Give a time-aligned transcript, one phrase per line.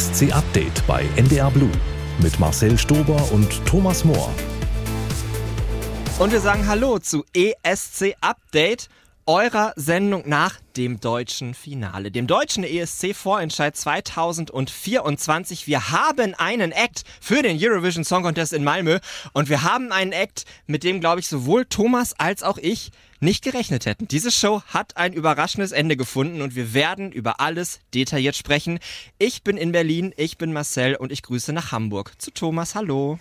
[0.00, 1.70] ESC Update bei NDR Blue
[2.22, 4.32] mit Marcel Stober und Thomas Mohr.
[6.18, 8.88] Und wir sagen Hallo zu ESC Update,
[9.30, 15.68] eurer Sendung nach dem deutschen Finale, dem deutschen ESC-Vorentscheid 2024.
[15.68, 18.98] Wir haben einen Act für den Eurovision Song Contest in Malmö
[19.32, 22.90] und wir haben einen Act, mit dem, glaube ich, sowohl Thomas als auch ich
[23.20, 24.08] nicht gerechnet hätten.
[24.08, 28.80] Diese Show hat ein überraschendes Ende gefunden und wir werden über alles detailliert sprechen.
[29.20, 32.74] Ich bin in Berlin, ich bin Marcel und ich grüße nach Hamburg zu Thomas.
[32.74, 33.20] Hallo.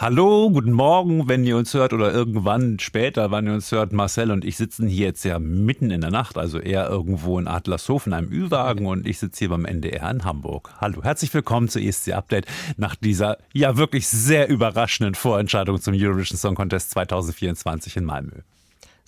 [0.00, 3.92] Hallo, guten Morgen, wenn ihr uns hört oder irgendwann später, wann ihr uns hört.
[3.92, 7.48] Marcel und ich sitzen hier jetzt ja mitten in der Nacht, also er irgendwo in
[7.48, 10.70] Adlershof in einem Ü-Wagen und ich sitze hier beim NDR in Hamburg.
[10.80, 16.38] Hallo, herzlich willkommen zu ESC Update nach dieser ja wirklich sehr überraschenden Vorentscheidung zum Eurovision
[16.38, 18.42] Song Contest 2024 in Malmö.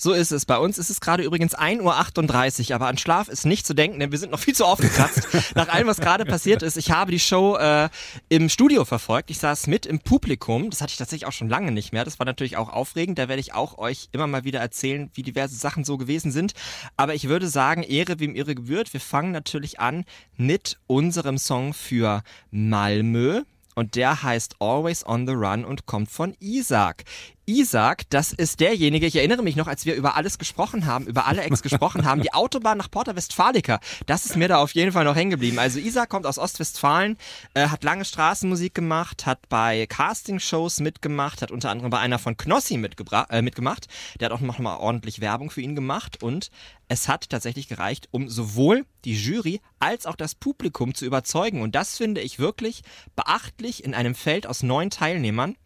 [0.03, 0.47] So ist es.
[0.47, 4.01] Bei uns ist es gerade übrigens 1.38 Uhr, aber an Schlaf ist nicht zu denken,
[4.01, 5.29] denn wir sind noch viel zu aufgekratzt.
[5.55, 6.79] Nach allem, was gerade passiert ist.
[6.79, 7.91] Ich habe die Show äh,
[8.31, 9.31] im Studio verfolgt.
[9.31, 10.71] Ich saß mit im Publikum.
[10.71, 12.07] Das hatte ich tatsächlich auch schon lange nicht mehr.
[12.07, 13.19] Das war natürlich auch aufregend.
[13.19, 16.55] Da werde ich auch euch immer mal wieder erzählen, wie diverse Sachen so gewesen sind.
[16.97, 18.95] Aber ich würde sagen, Ehre wem Ehre gebührt.
[18.95, 23.43] Wir fangen natürlich an mit unserem Song für Malmö.
[23.75, 27.05] Und der heißt Always on the Run und kommt von Isaac.
[27.51, 31.27] Isaac, das ist derjenige, ich erinnere mich noch, als wir über alles gesprochen haben, über
[31.27, 34.93] alle Ex gesprochen haben, die Autobahn nach Porta Westfalica, das ist mir da auf jeden
[34.93, 35.59] Fall noch hängen geblieben.
[35.59, 37.19] Also Isaac kommt aus Ostwestfalen,
[37.55, 42.37] äh, hat lange Straßenmusik gemacht, hat bei Castingshows mitgemacht, hat unter anderem bei einer von
[42.37, 43.89] Knossi äh, mitgemacht.
[44.21, 46.51] Der hat auch noch mal ordentlich Werbung für ihn gemacht und
[46.87, 51.63] es hat tatsächlich gereicht, um sowohl die Jury als auch das Publikum zu überzeugen.
[51.63, 52.83] Und das finde ich wirklich
[53.17, 55.57] beachtlich in einem Feld aus neun Teilnehmern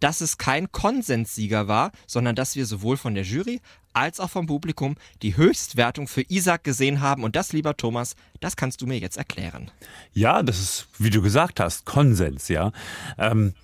[0.00, 3.60] dass es kein Konsenssieger war, sondern dass wir sowohl von der Jury
[3.92, 7.24] als auch vom Publikum die Höchstwertung für Isaac gesehen haben.
[7.24, 9.70] Und das, lieber Thomas, das kannst du mir jetzt erklären.
[10.12, 12.72] Ja, das ist, wie du gesagt hast, Konsens, ja.
[13.18, 13.54] Ähm,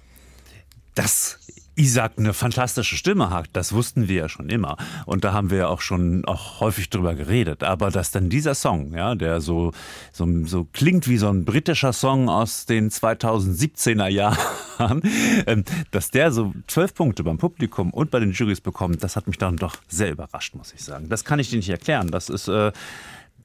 [0.95, 1.39] das
[1.77, 4.77] Isaac eine fantastische Stimme hat, das wussten wir ja schon immer.
[5.05, 7.63] Und da haben wir ja auch schon auch häufig drüber geredet.
[7.63, 9.73] Aber dass dann dieser Song, ja, der so,
[10.13, 14.39] so, so klingt wie so ein britischer Song aus den 2017er Jahren,
[15.47, 19.27] ähm, dass der so zwölf Punkte beim Publikum und bei den Jurys bekommt, das hat
[19.27, 21.09] mich dann doch sehr überrascht, muss ich sagen.
[21.09, 22.09] Das kann ich dir nicht erklären.
[22.11, 22.73] Das ist, äh,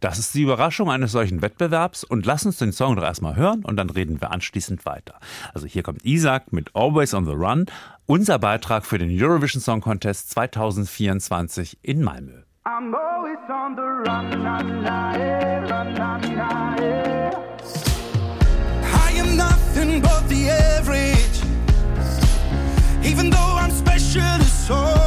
[0.02, 3.64] das ist die Überraschung eines solchen Wettbewerbs und lass uns den Song doch erstmal hören
[3.64, 5.20] und dann reden wir anschließend weiter.
[5.54, 7.68] Also hier kommt Isaac mit Always on the Run,
[8.12, 12.44] unser Beitrag für den Eurovision Song Contest 2024 in Malmö.
[12.66, 16.24] I'm always on the run, run, run, run,
[18.84, 21.40] I am nothing but the average,
[23.02, 25.01] even though I'm special some.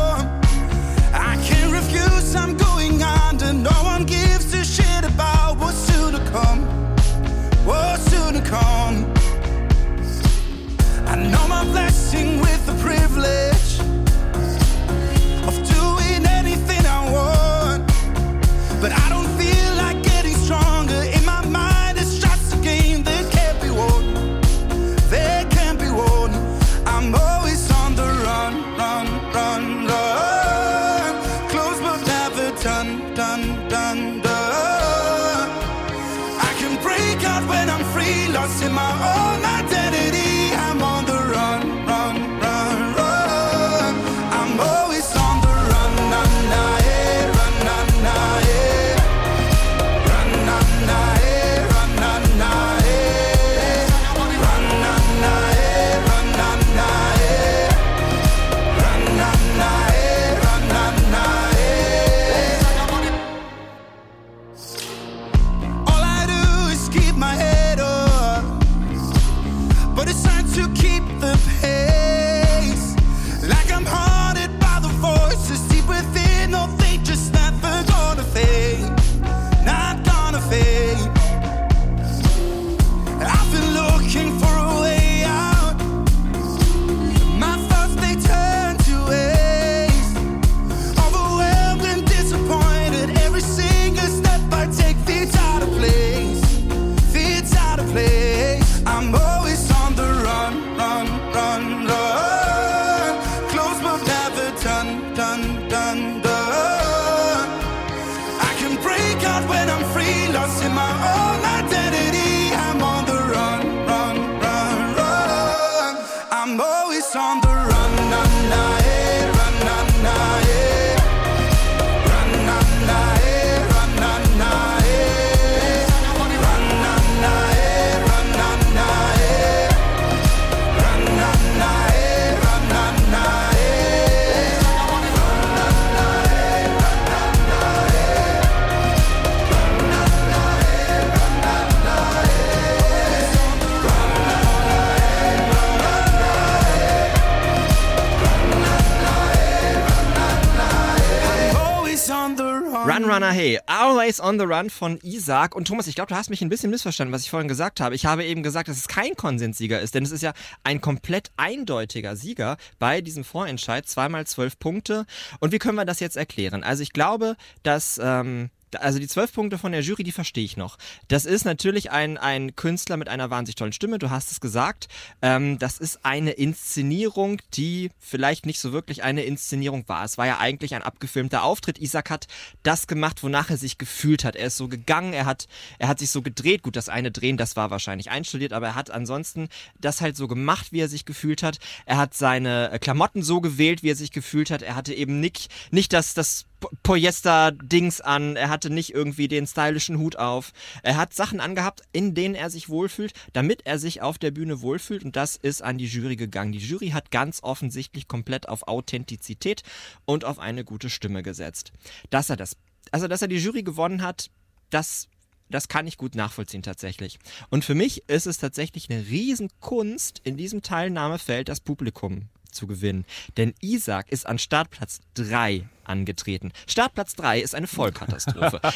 [153.34, 155.56] Hey, Always on the Run von Isaac.
[155.56, 157.96] Und Thomas, ich glaube, du hast mich ein bisschen missverstanden, was ich vorhin gesagt habe.
[157.96, 160.32] Ich habe eben gesagt, dass es kein Konsenssieger ist, denn es ist ja
[160.62, 163.88] ein komplett eindeutiger Sieger bei diesem Vorentscheid.
[163.88, 165.04] Zweimal zwölf Punkte.
[165.40, 166.62] Und wie können wir das jetzt erklären?
[166.62, 168.50] Also ich glaube, dass ähm,
[168.80, 170.76] also die zwölf Punkte von der Jury, die verstehe ich noch.
[171.08, 174.88] Das ist natürlich ein, ein Künstler mit einer wahnsinnig tollen Stimme, du hast es gesagt.
[175.22, 180.04] Ähm, das ist eine Inszenierung, die vielleicht nicht so wirklich eine Inszenierung war.
[180.04, 181.78] Es war ja eigentlich ein abgefilmter Auftritt.
[181.78, 182.26] Isaac hat
[182.62, 184.36] das gemacht, wonach er sich gefühlt hat.
[184.36, 185.46] Er ist so gegangen, er hat,
[185.78, 186.62] er hat sich so gedreht.
[186.62, 189.48] Gut, das eine Drehen, das war wahrscheinlich einstudiert, aber er hat ansonsten
[189.80, 191.58] das halt so gemacht, wie er sich gefühlt hat.
[191.86, 194.62] Er hat seine äh, Klamotten so gewählt, wie er sich gefühlt hat.
[194.62, 196.46] Er hatte eben nicht, nicht das, das
[196.82, 200.52] Polyester-Dings an, er hatte nicht irgendwie den stylischen Hut auf.
[200.82, 204.60] Er hat Sachen angehabt, in denen er sich wohlfühlt, damit er sich auf der Bühne
[204.60, 206.52] wohlfühlt und das ist an die Jury gegangen.
[206.52, 209.62] Die Jury hat ganz offensichtlich komplett auf Authentizität
[210.04, 211.72] und auf eine gute Stimme gesetzt.
[212.10, 212.56] Dass er das,
[212.90, 214.30] also dass er die Jury gewonnen hat,
[214.70, 215.08] das
[215.50, 217.18] das kann ich gut nachvollziehen tatsächlich.
[217.50, 223.04] Und für mich ist es tatsächlich eine Riesenkunst, in diesem Teilnahmefeld das Publikum zu gewinnen.
[223.36, 226.52] Denn Isaac ist an Startplatz 3 angetreten.
[226.66, 228.60] Startplatz 3 ist eine Vollkatastrophe.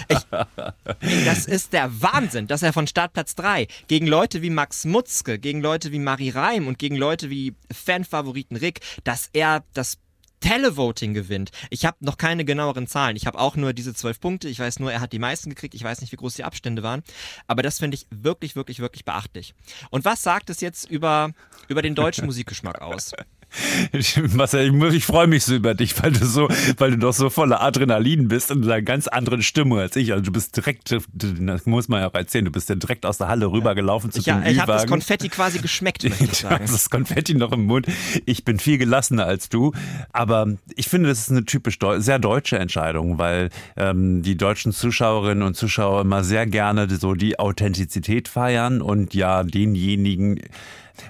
[1.00, 5.38] Ich, das ist der Wahnsinn, dass er von Startplatz 3 gegen Leute wie Max Mutzke,
[5.38, 9.98] gegen Leute wie Marie Reim und gegen Leute wie Fanfavoriten Rick, dass er das
[10.40, 11.50] Televoting gewinnt.
[11.70, 13.16] Ich habe noch keine genaueren Zahlen.
[13.16, 14.48] Ich habe auch nur diese zwölf Punkte.
[14.48, 15.74] Ich weiß nur, er hat die meisten gekriegt.
[15.74, 17.02] Ich weiß nicht, wie groß die Abstände waren.
[17.46, 19.54] Aber das finde ich wirklich, wirklich, wirklich beachtlich.
[19.90, 21.32] Und was sagt es jetzt über,
[21.68, 23.12] über den deutschen Musikgeschmack aus?
[24.34, 27.30] Marcel, ich, ich freue mich so über dich, weil du so, weil du doch so
[27.30, 30.12] voller Adrenalin bist und einer ganz anderen Stimmung als ich.
[30.12, 33.18] Also du bist direkt, das muss man ja auch erzählen, du bist ja direkt aus
[33.18, 36.66] der Halle rübergelaufen zu ja, dem Ich habe das Konfetti quasi geschmeckt, möchte ich sagen.
[36.66, 37.86] das Konfetti noch im Mund.
[38.26, 39.72] Ich bin viel gelassener als du,
[40.12, 40.46] aber
[40.76, 45.54] ich finde, das ist eine typisch sehr deutsche Entscheidung, weil ähm, die deutschen Zuschauerinnen und
[45.54, 50.40] Zuschauer immer sehr gerne so die Authentizität feiern und ja denjenigen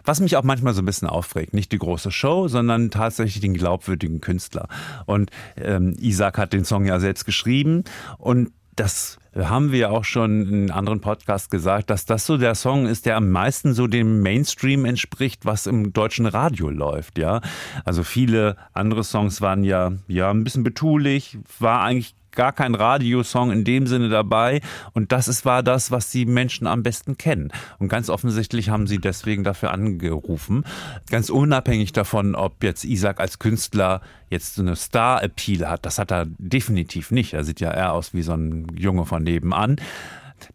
[0.04, 3.54] was mich auch manchmal so ein bisschen aufregt, nicht die große Show, sondern tatsächlich den
[3.54, 4.68] glaubwürdigen Künstler.
[5.06, 7.84] Und ähm, Isaac hat den Song ja selbst geschrieben
[8.18, 12.86] und das haben wir auch schon in anderen Podcasts gesagt, dass das so der Song
[12.86, 17.40] ist, der am meisten so dem Mainstream entspricht, was im deutschen Radio läuft, ja.
[17.84, 23.50] Also viele andere Songs waren ja, ja, ein bisschen betulich, war eigentlich gar kein Radiosong
[23.50, 24.60] in dem Sinne dabei.
[24.92, 27.50] Und das ist, war das, was die Menschen am besten kennen.
[27.80, 30.64] Und ganz offensichtlich haben sie deswegen dafür angerufen.
[31.10, 35.84] Ganz unabhängig davon, ob jetzt Isaac als Künstler jetzt so eine Star-Appeal hat.
[35.84, 37.34] Das hat er definitiv nicht.
[37.34, 39.76] Er sieht ja eher aus wie so ein Junge von nebenan.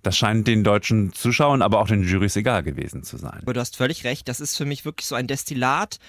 [0.02, 3.42] Das scheint den deutschen Zuschauern, aber auch den Jurys egal gewesen zu sein.
[3.46, 4.28] Du hast völlig recht.
[4.28, 6.00] Das ist für mich wirklich so ein Destillat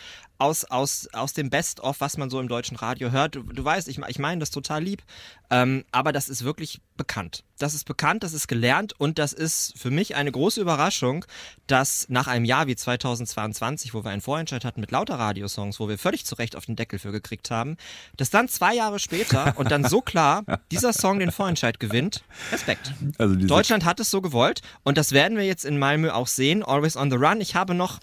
[0.45, 3.35] aus, aus, aus dem Best-of, was man so im deutschen Radio hört.
[3.35, 5.03] Du, du weißt, ich, ich meine das total lieb,
[5.51, 7.45] ähm, aber das ist wirklich bekannt.
[7.59, 11.25] Das ist bekannt, das ist gelernt und das ist für mich eine große Überraschung,
[11.67, 15.89] dass nach einem Jahr wie 2022, wo wir einen Vorentscheid hatten mit lauter Radiosongs, wo
[15.89, 17.77] wir völlig zu Recht auf den Deckel für gekriegt haben,
[18.17, 22.23] dass dann zwei Jahre später und dann so klar dieser Song den Vorentscheid gewinnt.
[22.53, 22.93] Respekt.
[23.17, 26.63] Also Deutschland hat es so gewollt und das werden wir jetzt in Malmö auch sehen.
[26.63, 27.41] Always on the Run.
[27.41, 28.01] Ich habe noch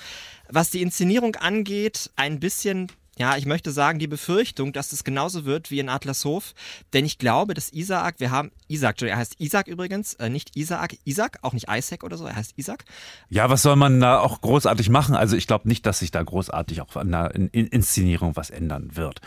[0.52, 5.46] was die Inszenierung angeht, ein bisschen ja, ich möchte sagen, die Befürchtung, dass es genauso
[5.46, 6.54] wird wie in Adlershof.
[6.94, 10.98] Denn ich glaube, dass Isaac, wir haben, Isaac, er heißt Isaac übrigens, äh, nicht Isaac,
[11.04, 12.86] Isaac, auch nicht Isaac oder so, er heißt Isaac.
[13.30, 15.14] Ja, was soll man da auch großartig machen?
[15.14, 19.22] Also ich glaube nicht, dass sich da großartig auch an der Inszenierung was ändern wird.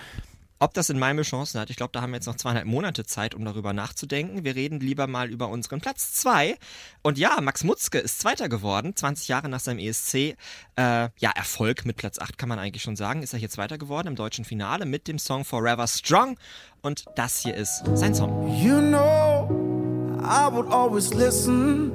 [0.61, 3.05] Ob das in Malmö Chancen hat, ich glaube, da haben wir jetzt noch zweieinhalb Monate
[3.05, 4.45] Zeit, um darüber nachzudenken.
[4.45, 6.57] Wir reden lieber mal über unseren Platz zwei.
[7.03, 10.15] Und ja, Max Mutzke ist Zweiter geworden, 20 Jahre nach seinem ESC.
[10.15, 10.37] Äh,
[10.77, 13.23] ja, Erfolg mit Platz 8 kann man eigentlich schon sagen.
[13.23, 16.39] Ist er hier Zweiter geworden im deutschen Finale mit dem Song Forever Strong.
[16.83, 18.57] Und das hier ist sein Song.
[18.57, 21.91] You know, I would always listen.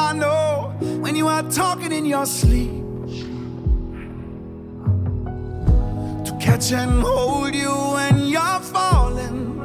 [0.00, 2.87] I know when you are talking in your sleep.
[6.48, 9.60] Catch and hold you when you're falling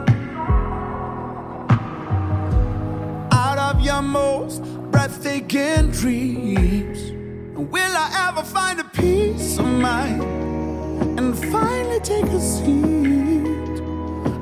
[3.31, 4.61] out of your most
[4.91, 6.99] breathtaking dreams.
[7.55, 10.23] Will I ever find a peace of mind
[11.17, 13.75] and finally take a seat?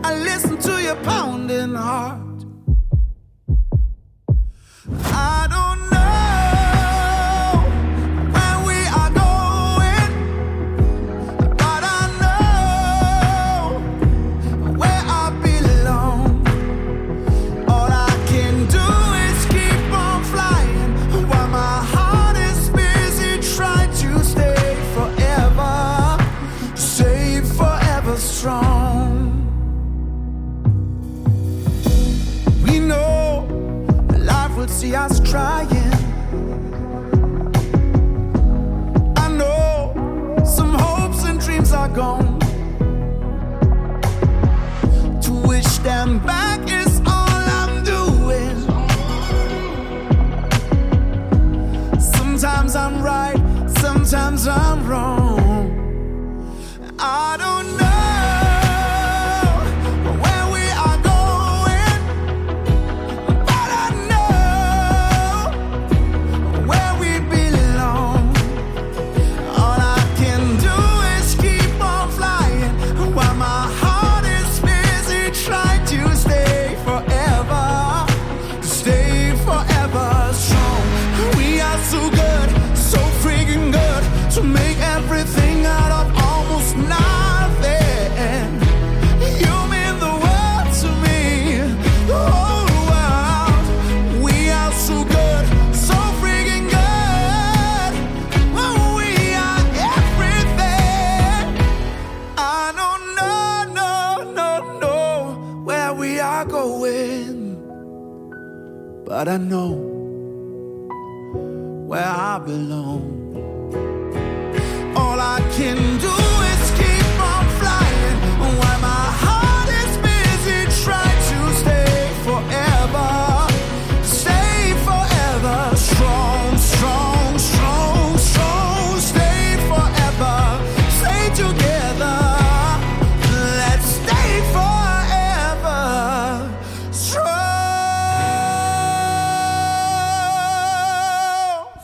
[0.04, 2.40] I listen to your pounding heart.
[5.36, 5.91] I don't
[34.96, 35.81] us trying.
[109.24, 109.74] But I know
[111.86, 112.91] where I belong.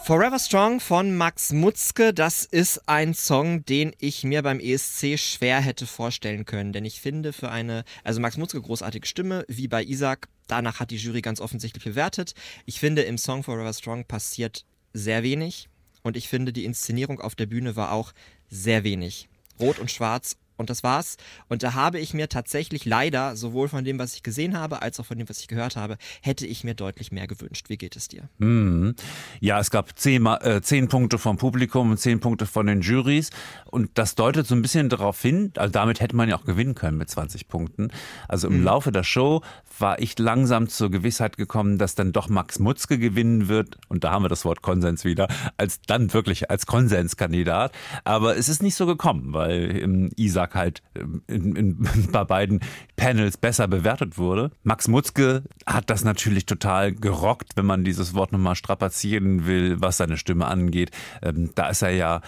[0.07, 5.59] Forever Strong von Max Mutzke, das ist ein Song, den ich mir beim ESC schwer
[5.59, 6.71] hätte vorstellen können.
[6.71, 10.91] Denn ich finde für eine, also Max Mutzke, großartige Stimme, wie bei Isaac, danach hat
[10.91, 12.35] die Jury ganz offensichtlich bewertet.
[12.65, 15.67] Ich finde, im Song Forever Strong passiert sehr wenig.
[16.03, 18.13] Und ich finde, die Inszenierung auf der Bühne war auch
[18.49, 19.27] sehr wenig.
[19.59, 21.17] Rot und schwarz und das war's.
[21.47, 24.99] Und da habe ich mir tatsächlich leider, sowohl von dem, was ich gesehen habe, als
[24.99, 27.69] auch von dem, was ich gehört habe, hätte ich mir deutlich mehr gewünscht.
[27.69, 28.29] Wie geht es dir?
[28.39, 28.95] Mhm.
[29.39, 33.29] Ja, es gab zehn, äh, zehn Punkte vom Publikum und zehn Punkte von den Juries.
[33.65, 36.75] Und das deutet so ein bisschen darauf hin, also damit hätte man ja auch gewinnen
[36.75, 37.89] können mit 20 Punkten.
[38.27, 39.41] Also im Laufe der Show
[39.79, 43.77] war ich langsam zur Gewissheit gekommen, dass dann doch Max Mutzke gewinnen wird.
[43.89, 47.71] Und da haben wir das Wort Konsens wieder, als dann wirklich als Konsenskandidat.
[48.03, 52.61] Aber es ist nicht so gekommen, weil ähm, Isaac halt ähm, in, in, bei beiden
[52.95, 54.51] Panels besser bewertet wurde.
[54.63, 59.97] Max Mutzke hat das natürlich total gerockt, wenn man dieses Wort nochmal strapazieren will, was
[59.97, 60.91] seine Stimme angeht.
[61.21, 62.21] Ähm, da ist er ja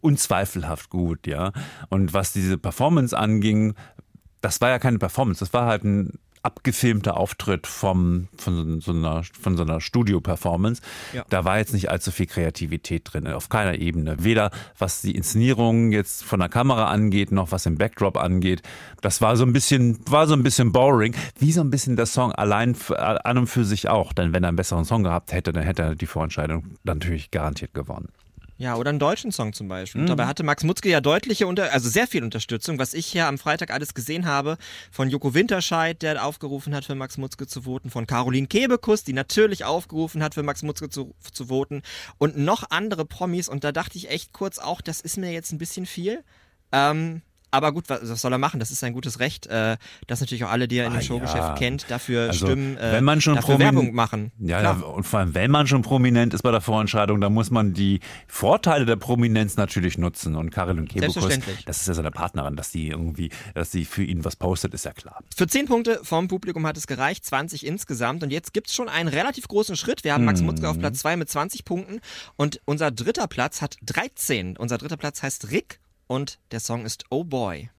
[0.00, 1.52] unzweifelhaft gut, ja.
[1.88, 3.74] Und was diese Performance anging,
[4.40, 9.22] das war ja keine Performance, das war halt ein abgefilmter Auftritt vom, von, so einer,
[9.40, 10.82] von so einer Studio-Performance.
[11.12, 11.24] Ja.
[11.28, 14.16] Da war jetzt nicht allzu viel Kreativität drin, auf keiner Ebene.
[14.24, 18.62] Weder was die Inszenierung jetzt von der Kamera angeht, noch was im Backdrop angeht.
[19.00, 22.06] Das war so ein bisschen, war so ein bisschen boring, wie so ein bisschen der
[22.06, 24.12] Song allein an und für sich auch.
[24.12, 27.74] Denn wenn er einen besseren Song gehabt hätte, dann hätte er die Vorentscheidung natürlich garantiert
[27.74, 28.08] gewonnen.
[28.62, 30.02] Ja, oder einen deutschen Song zum Beispiel.
[30.02, 33.26] Und dabei hatte Max Mutzke ja deutliche, unter also sehr viel Unterstützung, was ich ja
[33.26, 34.56] am Freitag alles gesehen habe,
[34.92, 39.14] von Joko Winterscheid, der aufgerufen hat, für Max Mutzke zu voten, von Caroline Kebekus, die
[39.14, 41.82] natürlich aufgerufen hat, für Max Mutzke zu, zu voten
[42.18, 43.48] und noch andere Promis.
[43.48, 46.22] Und da dachte ich echt kurz auch, das ist mir jetzt ein bisschen viel.
[46.70, 48.58] Ähm, aber gut, was, was soll er machen?
[48.58, 49.76] Das ist sein gutes Recht, äh,
[50.08, 51.54] dass natürlich auch alle, die er in Ah, dem Showgeschäft ja.
[51.54, 54.32] kennt, dafür Also, stimmen, äh, wenn man schon dafür Werbung machen.
[54.40, 57.50] Ja, ja, und vor allem, wenn man schon prominent ist bei der Vorentscheidung, dann muss
[57.50, 60.34] man die Vorteile der Prominenz natürlich nutzen.
[60.34, 61.64] Und Caroline Kebekus, Selbstverständlich.
[61.66, 64.84] das ist ja seine Partnerin, dass die irgendwie, dass sie für ihn was postet, ist
[64.84, 65.22] ja klar.
[65.36, 68.22] Für 10 Punkte vom Publikum hat es gereicht, 20 insgesamt.
[68.22, 70.04] Und jetzt gibt es schon einen relativ großen Schritt.
[70.04, 72.00] Wir haben Max Mutzke auf Platz 2 mit 20 Punkten
[72.36, 74.56] und unser dritter Platz hat 13.
[74.56, 75.80] Unser dritter Platz heißt Rick
[76.12, 77.70] und der Song ist Oh Boy.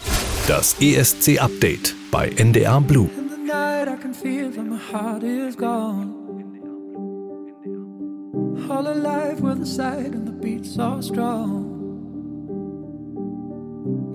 [0.47, 3.07] Das ESC-Update bei NDR Blue.
[3.15, 6.15] In the night, I can feel that my heart is gone.
[8.69, 11.69] All alive with the sight and the beat so strong.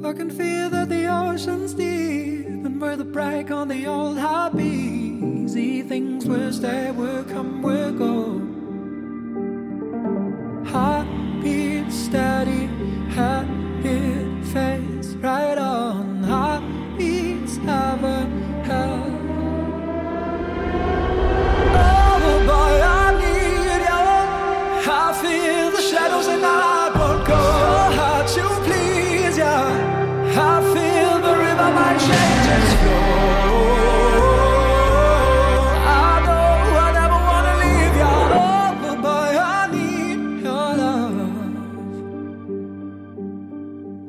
[0.04, 5.20] I can feel that the ocean's deep and we're the break on the old happy.
[5.44, 8.47] Easy things will stay, will come, will go.
[10.72, 12.66] Heartbeat steady,
[13.14, 16.22] heartbeat fades right on.
[16.22, 18.37] Heartbeats never.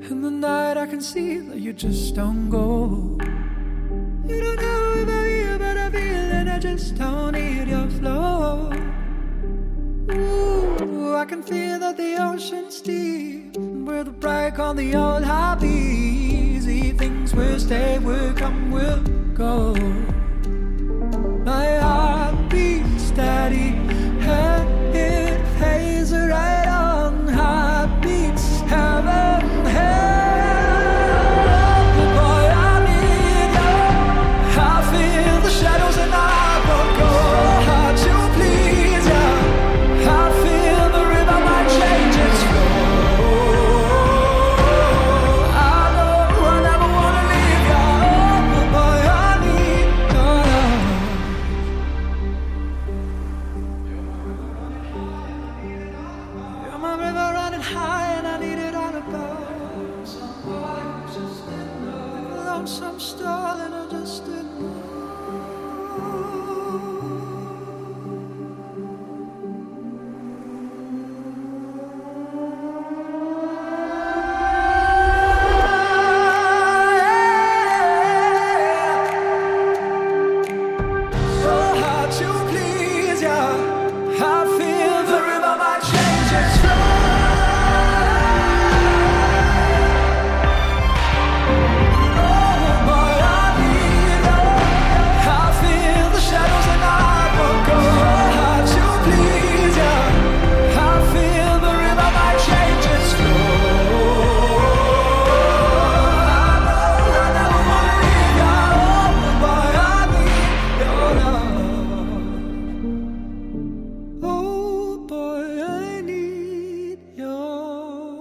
[0.10, 3.16] In the night, I can see that you just don't go.
[4.25, 8.72] You don't know I hear, but I feel and I just don't need your flow.
[10.12, 13.56] Ooh, I can feel that the ocean's deep.
[13.56, 15.68] We're the break on the old happy.
[15.68, 19.04] Easy things will stay, will come, will
[19.36, 19.75] go.
[21.46, 23.74] My heart beats steady,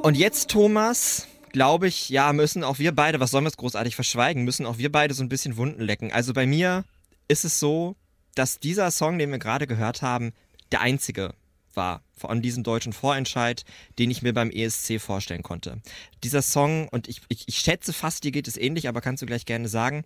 [0.08, 3.94] Und jetzt, Thomas, glaube ich, ja, müssen auch wir beide, was sollen wir jetzt großartig
[3.94, 6.12] verschweigen, müssen auch wir beide so ein bisschen Wunden lecken.
[6.12, 6.86] Also bei mir
[7.28, 7.94] ist es so,
[8.34, 10.32] dass dieser Song, den wir gerade gehört haben,
[10.72, 11.34] der einzige
[11.74, 13.66] war von diesem deutschen Vorentscheid,
[13.98, 15.82] den ich mir beim ESC vorstellen konnte.
[16.24, 19.26] Dieser Song, und ich, ich, ich schätze fast, dir geht es ähnlich, aber kannst du
[19.26, 20.04] gleich gerne sagen,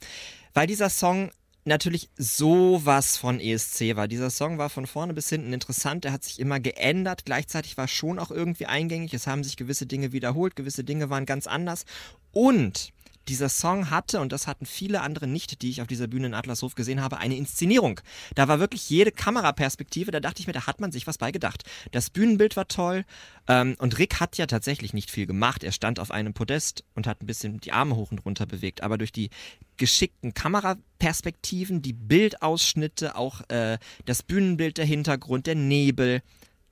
[0.52, 1.30] weil dieser Song
[1.64, 4.08] natürlich sowas von ESC war.
[4.08, 7.88] Dieser Song war von vorne bis hinten interessant, er hat sich immer geändert, gleichzeitig war
[7.88, 11.84] schon auch irgendwie eingängig, es haben sich gewisse Dinge wiederholt, gewisse Dinge waren ganz anders.
[12.32, 12.92] Und
[13.28, 16.34] dieser Song hatte, und das hatten viele andere nicht, die ich auf dieser Bühne in
[16.34, 18.00] Adlershof gesehen habe, eine Inszenierung.
[18.34, 21.64] Da war wirklich jede Kameraperspektive, da dachte ich mir, da hat man sich was beigedacht.
[21.92, 23.04] Das Bühnenbild war toll
[23.48, 25.64] ähm, und Rick hat ja tatsächlich nicht viel gemacht.
[25.64, 28.82] Er stand auf einem Podest und hat ein bisschen die Arme hoch und runter bewegt,
[28.82, 29.30] aber durch die
[29.76, 36.22] geschickten Kameraperspektiven, die Bildausschnitte, auch äh, das Bühnenbild, der Hintergrund, der Nebel,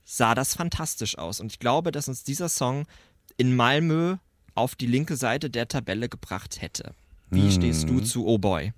[0.05, 1.41] sah das fantastisch aus.
[1.41, 2.87] Und ich glaube, dass uns dieser Song
[3.37, 4.17] in Malmö
[4.55, 6.95] auf die linke Seite der Tabelle gebracht hätte.
[7.31, 8.73] Wie stehst du zu Oh Boy?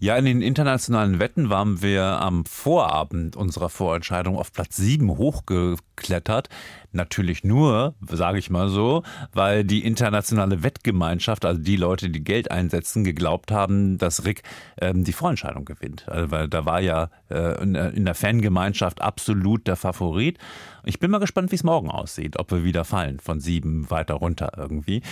[0.00, 6.48] Ja, in den internationalen Wetten waren wir am Vorabend unserer Vorentscheidung auf Platz 7 hochgeklettert.
[6.94, 9.02] Natürlich nur, sage ich mal so,
[9.32, 14.42] weil die internationale Wettgemeinschaft, also die Leute, die Geld einsetzen, geglaubt haben, dass Rick
[14.80, 16.08] ähm, die Vorentscheidung gewinnt.
[16.08, 20.38] Also, weil da war ja äh, in, der- in der Fangemeinschaft absolut der Favorit.
[20.84, 24.14] Ich bin mal gespannt, wie es morgen aussieht, ob wir wieder fallen von sieben weiter
[24.14, 25.02] runter irgendwie.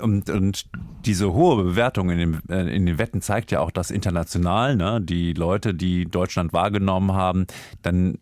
[0.00, 0.66] Und, und
[1.04, 5.00] diese hohe Bewertung in den, äh, in den Wetten zeigt ja auch, dass international ne,
[5.00, 7.46] die Leute, die Deutschland wahrgenommen haben,
[7.82, 8.18] dann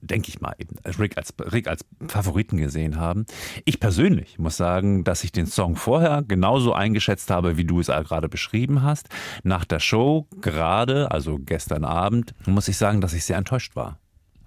[0.00, 1.84] denke ich mal eben Rick als, Rick als
[2.26, 3.24] Favoriten gesehen haben.
[3.64, 7.86] Ich persönlich muss sagen, dass ich den Song vorher genauso eingeschätzt habe, wie du es
[7.86, 9.08] gerade beschrieben hast.
[9.44, 13.98] Nach der Show gerade, also gestern Abend, muss ich sagen, dass ich sehr enttäuscht war.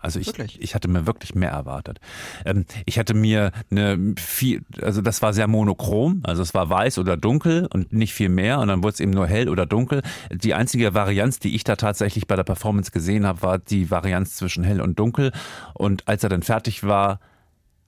[0.01, 0.61] Also ich, Wirklich?
[0.61, 1.99] ich hatte mir wirklich mehr erwartet.
[2.45, 6.99] Ähm, ich hatte mir eine viel, also das war sehr monochrom, also es war weiß
[6.99, 10.01] oder dunkel und nicht viel mehr und dann wurde es eben nur hell oder dunkel.
[10.31, 14.35] Die einzige Varianz, die ich da tatsächlich bei der Performance gesehen habe, war die Varianz
[14.35, 15.33] zwischen hell und dunkel
[15.73, 17.19] und als er dann fertig war,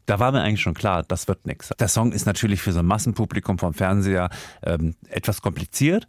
[0.06, 1.70] da war mir eigentlich schon klar, das wird nichts.
[1.80, 4.30] Der Song ist natürlich für so ein Massenpublikum vom Fernseher
[4.64, 6.08] ähm, etwas kompliziert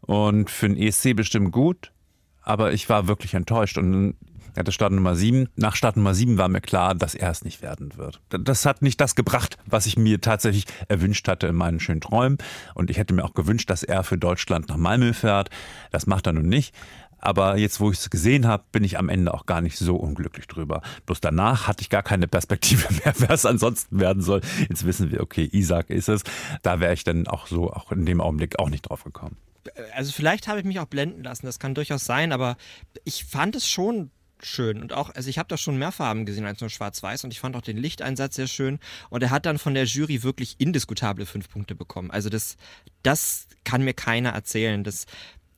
[0.00, 1.92] und für den ESC bestimmt gut,
[2.42, 4.14] aber ich war wirklich enttäuscht und
[4.54, 5.48] er hatte Start Nummer 7.
[5.56, 8.20] Nach Start Nummer 7 war mir klar, dass er es nicht werden wird.
[8.28, 12.38] Das hat nicht das gebracht, was ich mir tatsächlich erwünscht hatte in meinen schönen Träumen.
[12.74, 15.50] Und ich hätte mir auch gewünscht, dass er für Deutschland nach Malmö fährt.
[15.90, 16.72] Das macht er nun nicht.
[17.24, 19.96] Aber jetzt, wo ich es gesehen habe, bin ich am Ende auch gar nicht so
[19.96, 20.82] unglücklich drüber.
[21.06, 24.42] Bloß danach hatte ich gar keine Perspektive mehr, wer es ansonsten werden soll.
[24.68, 26.22] Jetzt wissen wir, okay, Isaac ist es.
[26.62, 29.36] Da wäre ich dann auch so, auch in dem Augenblick auch nicht drauf gekommen.
[29.94, 32.58] Also vielleicht habe ich mich auch blenden lassen, das kann durchaus sein, aber
[33.04, 34.10] ich fand es schon
[34.42, 34.82] schön.
[34.82, 37.40] Und auch, also ich habe da schon mehr Farben gesehen als nur schwarz-weiß und ich
[37.40, 38.78] fand auch den Lichteinsatz sehr schön.
[39.08, 42.10] Und er hat dann von der Jury wirklich indiskutable fünf Punkte bekommen.
[42.10, 42.56] Also das,
[43.02, 44.84] das kann mir keiner erzählen.
[44.84, 45.06] Das,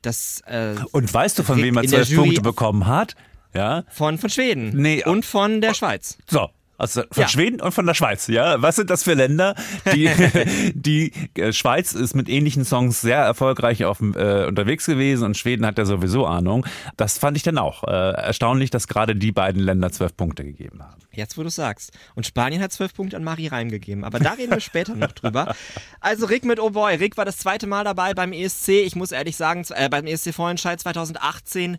[0.07, 3.15] das, äh, Und weißt du, von wem er zwölf Punkte bekommen hat?
[3.55, 3.85] Ja.
[3.89, 4.71] Von, von Schweden.
[4.75, 6.19] Nee, und von der Schweiz.
[6.29, 6.51] So.
[6.79, 7.29] Also von Ja.
[7.29, 8.61] Schweden und von der Schweiz, ja.
[8.61, 9.55] Was sind das für Länder?
[9.95, 10.11] Die,
[10.75, 15.65] die äh, Schweiz ist mit ähnlichen Songs sehr erfolgreich auf, äh, unterwegs gewesen und Schweden
[15.67, 16.67] hat ja sowieso Ahnung.
[16.97, 20.83] Das fand ich dann auch äh, erstaunlich, dass gerade die beiden Länder zwölf Punkte gegeben
[20.83, 21.01] haben.
[21.13, 21.93] Jetzt, wo du sagst.
[22.15, 24.05] Und Spanien hat zwölf Punkte an Marie Reim gegeben.
[24.05, 25.55] Aber da reden wir später noch drüber.
[26.01, 26.97] Also Rick mit Oh Boy.
[26.97, 28.69] Rick war das zweite Mal dabei beim ESC.
[28.69, 31.79] Ich muss ehrlich sagen, äh, beim ESC Vorentscheid 2018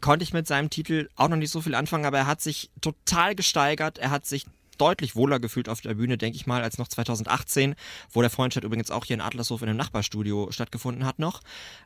[0.00, 2.70] konnte ich mit seinem Titel auch noch nicht so viel anfangen, aber er hat sich
[2.80, 3.98] total gesteigert.
[3.98, 4.46] Er hat sich
[4.78, 7.74] deutlich wohler gefühlt auf der Bühne, denke ich mal, als noch 2018,
[8.10, 11.42] wo der Vorentscheid übrigens auch hier in Adlershof in einem Nachbarstudio stattgefunden hat noch.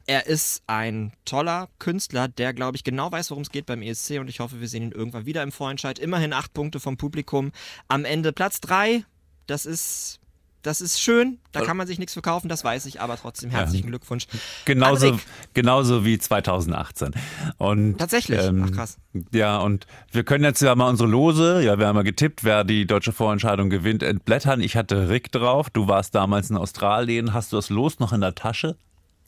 [0.07, 4.19] Er ist ein toller Künstler, der, glaube ich, genau weiß, worum es geht beim ESC
[4.21, 5.99] und ich hoffe, wir sehen ihn irgendwann wieder im Vorentscheid.
[5.99, 7.53] Immerhin acht Punkte vom Publikum.
[7.89, 9.05] Am Ende Platz drei.
[9.47, 10.21] Das ist,
[10.63, 11.39] das ist schön.
[11.53, 14.27] Da kann man sich nichts verkaufen, das weiß ich, aber trotzdem herzlichen Glückwunsch.
[14.65, 15.19] Genauso,
[15.55, 17.13] genauso wie 2018.
[17.59, 18.41] Und, Tatsächlich?
[18.41, 18.99] Ach, krass.
[19.33, 22.65] Ja, und wir können jetzt ja mal unsere Lose, ja, wir haben ja getippt, wer
[22.65, 24.61] die deutsche Vorentscheidung gewinnt, entblättern.
[24.61, 25.69] Ich hatte Rick drauf.
[25.71, 27.35] Du warst damals in Australien.
[27.35, 28.77] Hast du das Los noch in der Tasche?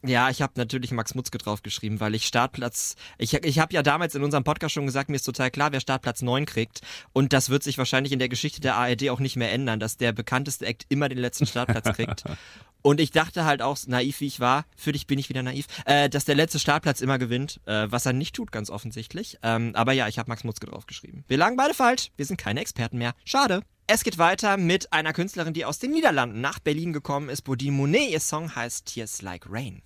[0.06, 2.94] Ja, ich habe natürlich Max Mutzke draufgeschrieben, weil ich Startplatz.
[3.16, 5.80] Ich, ich habe ja damals in unserem Podcast schon gesagt, mir ist total klar, wer
[5.80, 6.82] Startplatz 9 kriegt.
[7.14, 9.96] Und das wird sich wahrscheinlich in der Geschichte der ARD auch nicht mehr ändern, dass
[9.96, 12.24] der bekannteste Act immer den letzten Startplatz kriegt.
[12.82, 15.66] Und ich dachte halt auch, naiv wie ich war, für dich bin ich wieder naiv,
[15.86, 19.38] äh, dass der letzte Startplatz immer gewinnt, äh, was er nicht tut, ganz offensichtlich.
[19.42, 21.24] Ähm, aber ja, ich habe Max Mutzke draufgeschrieben.
[21.26, 23.14] Wir lagen beide falsch, wir sind keine Experten mehr.
[23.24, 23.62] Schade.
[23.86, 27.72] Es geht weiter mit einer Künstlerin, die aus den Niederlanden nach Berlin gekommen ist, Bodine
[27.72, 28.10] Monet.
[28.10, 29.82] Ihr Song heißt Tears Like Rain.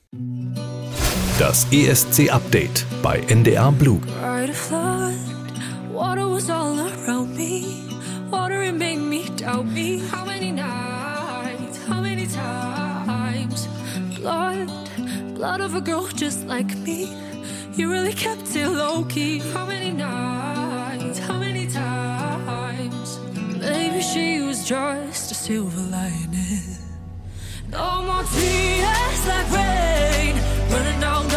[1.39, 4.01] Das ESC Update bei NDR Blue.
[15.35, 17.09] blood of a girl just like me.
[17.75, 19.41] You really kept it low key.
[19.53, 21.19] How many nights?
[21.19, 23.19] How many times?
[23.61, 26.79] Maybe she was just a silver lining.
[27.71, 29.98] No more tears like red
[30.71, 31.28] running all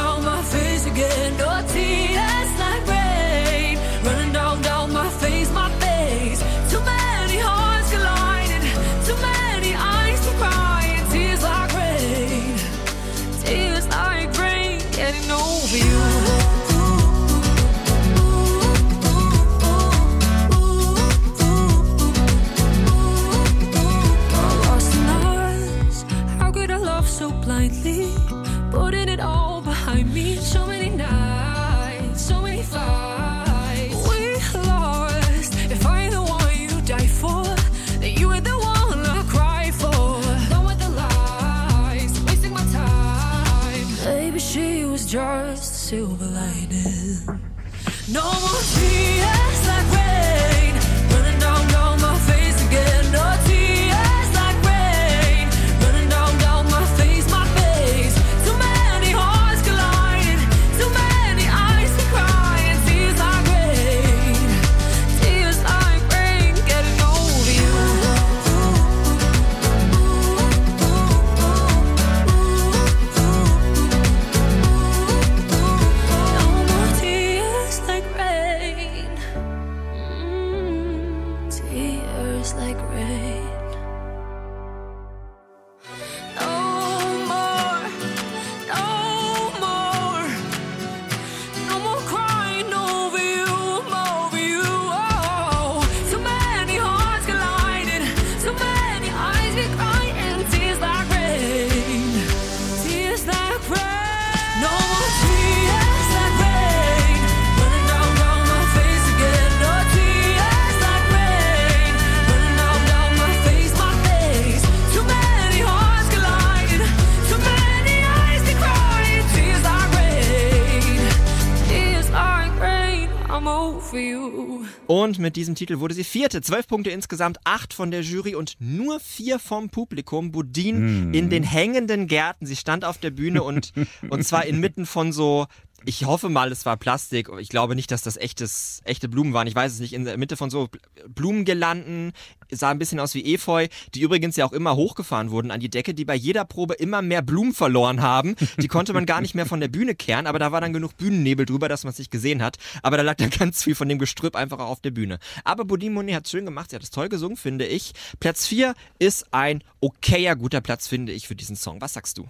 [125.32, 126.42] mit diesem Titel wurde sie vierte.
[126.42, 130.34] Zwölf Punkte insgesamt, acht von der Jury und nur vier vom Publikum.
[130.34, 132.46] Boudin in den hängenden Gärten.
[132.46, 133.72] Sie stand auf der Bühne und,
[134.10, 135.48] und zwar inmitten von so
[135.86, 137.30] Ich hoffe mal, es war Plastik.
[137.40, 139.48] Ich glaube nicht, dass das echtes, echte Blumen waren.
[139.48, 139.94] Ich weiß es nicht.
[139.94, 140.70] In der Mitte von so
[141.08, 142.14] Blumengirlanden
[142.52, 145.70] sah ein bisschen aus wie Efeu, die übrigens ja auch immer hochgefahren wurden an die
[145.70, 148.36] Decke, die bei jeder Probe immer mehr Blumen verloren haben.
[148.58, 150.98] Die konnte man gar nicht mehr von der Bühne kehren, aber da war dann genug
[150.98, 152.58] Bühnennebel drüber, dass man es nicht gesehen hat.
[152.84, 155.18] Aber da lag dann ganz viel von dem Gestrüpp einfach auch auf der Bühne.
[155.44, 156.70] Aber Bodine Monet hat schön gemacht.
[156.70, 157.94] Sie hat es toll gesungen, finde ich.
[158.20, 161.82] Platz 4 ist ein okayer, guter Platz, finde ich, für diesen Song.
[161.82, 162.28] Was sagst du?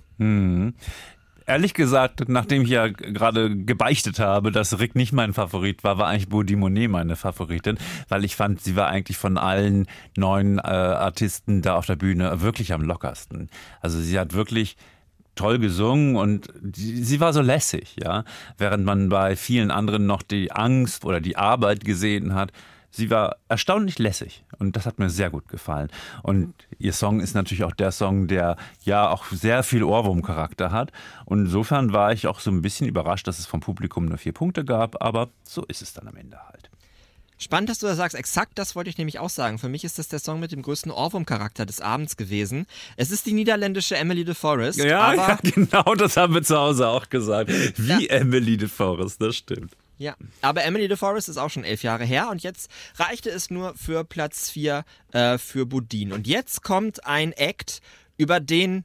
[1.51, 6.07] Ehrlich gesagt, nachdem ich ja gerade gebeichtet habe, dass Rick nicht mein Favorit war, war
[6.07, 10.61] eigentlich Bodi Monet meine Favoritin, weil ich fand, sie war eigentlich von allen neuen äh,
[10.61, 13.49] Artisten da auf der Bühne wirklich am lockersten.
[13.81, 14.77] Also sie hat wirklich
[15.35, 18.23] toll gesungen und die, sie war so lässig, ja.
[18.57, 22.53] Während man bei vielen anderen noch die Angst oder die Arbeit gesehen hat.
[22.91, 25.89] Sie war erstaunlich lässig und das hat mir sehr gut gefallen.
[26.23, 30.91] Und ihr Song ist natürlich auch der Song, der ja auch sehr viel Ohrwurmcharakter hat.
[31.25, 34.34] Und insofern war ich auch so ein bisschen überrascht, dass es vom Publikum nur vier
[34.34, 36.69] Punkte gab, aber so ist es dann am Ende halt.
[37.41, 38.15] Spannend, dass du das sagst.
[38.15, 39.58] Exakt das wollte ich nämlich auch sagen.
[39.58, 42.67] Für mich ist das der Song mit dem größten Ohrwurm-Charakter des Abends gewesen.
[42.97, 44.80] Es ist die niederländische Emily de Forest.
[45.01, 47.49] aber ja, genau, das haben wir zu Hause auch gesagt.
[47.77, 49.75] Wie Emily de Forest, das stimmt.
[50.01, 53.51] Ja, aber Emily de Forest ist auch schon elf Jahre her und jetzt reichte es
[53.51, 56.11] nur für Platz 4 äh, für Budin.
[56.11, 57.81] Und jetzt kommt ein Act,
[58.17, 58.83] über den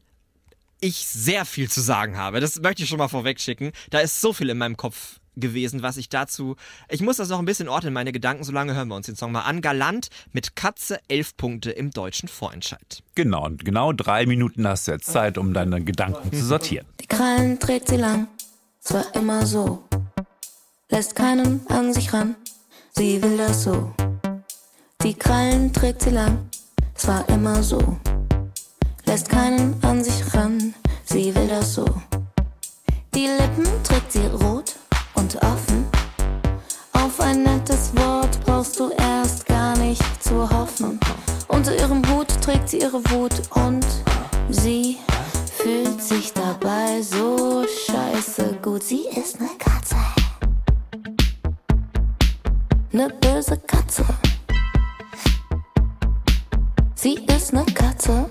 [0.79, 2.41] ich sehr viel zu sagen habe.
[2.41, 3.73] Das möchte ich schon mal vorweg schicken.
[3.89, 6.57] Da ist so viel in meinem Kopf gewesen, was ich dazu.
[6.91, 8.45] Ich muss das noch ein bisschen ordnen, meine Gedanken.
[8.45, 9.63] Solange hören wir uns den Song mal an.
[9.63, 13.03] Galant mit Katze, elf Punkte im deutschen Vorentscheid.
[13.15, 16.87] Genau, und genau drei Minuten hast du jetzt Zeit, um deine Gedanken zu sortieren.
[17.01, 18.29] Die Krallen trägt sie lang,
[18.81, 19.83] zwar immer so.
[20.89, 22.37] Lässt keinen an sich ran,
[22.93, 23.91] sie will das so.
[25.03, 26.49] Die Krallen trägt sie lang,
[26.95, 27.81] zwar immer so.
[29.05, 31.85] Lässt keinen an sich ran, sie will das so.
[33.17, 34.77] Die Lippen trägt sie rot
[35.15, 35.87] und offen.
[36.93, 41.01] Auf ein nettes Wort brauchst du erst gar nicht zu hoffen.
[41.49, 43.85] Unter ihrem Hut trägt sie ihre Wut und
[44.51, 44.99] sie
[45.57, 48.85] fühlt sich dabei so scheiße gut.
[48.85, 49.76] Sie ist ne Katze.
[52.97, 54.05] Ne böse Katze.
[56.95, 58.25] Sie ist ne Katze.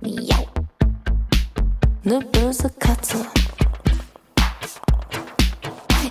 [0.00, 0.48] Miau.
[2.02, 3.18] Ne böse Katze.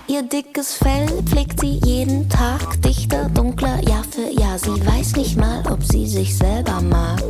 [0.06, 4.58] Ihr dickes Fell pflegt sie jeden Tag dichter, dunkler, Jahr für Jahr.
[4.58, 7.22] Sie weiß nicht mal, ob sie sich selber mag.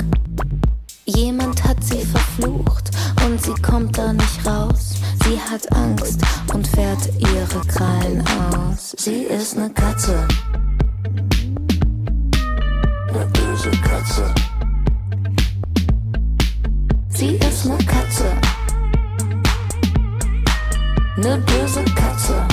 [1.05, 2.93] Jemand hat sie verflucht
[3.27, 4.95] und sie kommt da nicht raus.
[5.25, 6.21] Sie hat Angst
[6.53, 8.23] und fährt ihre Krallen
[8.55, 8.95] aus.
[8.99, 10.29] Sie ist ne Katze.
[13.11, 14.35] Ne böse Katze.
[17.09, 18.37] Sie ist ne Katze.
[21.17, 22.47] Ne böse Katze.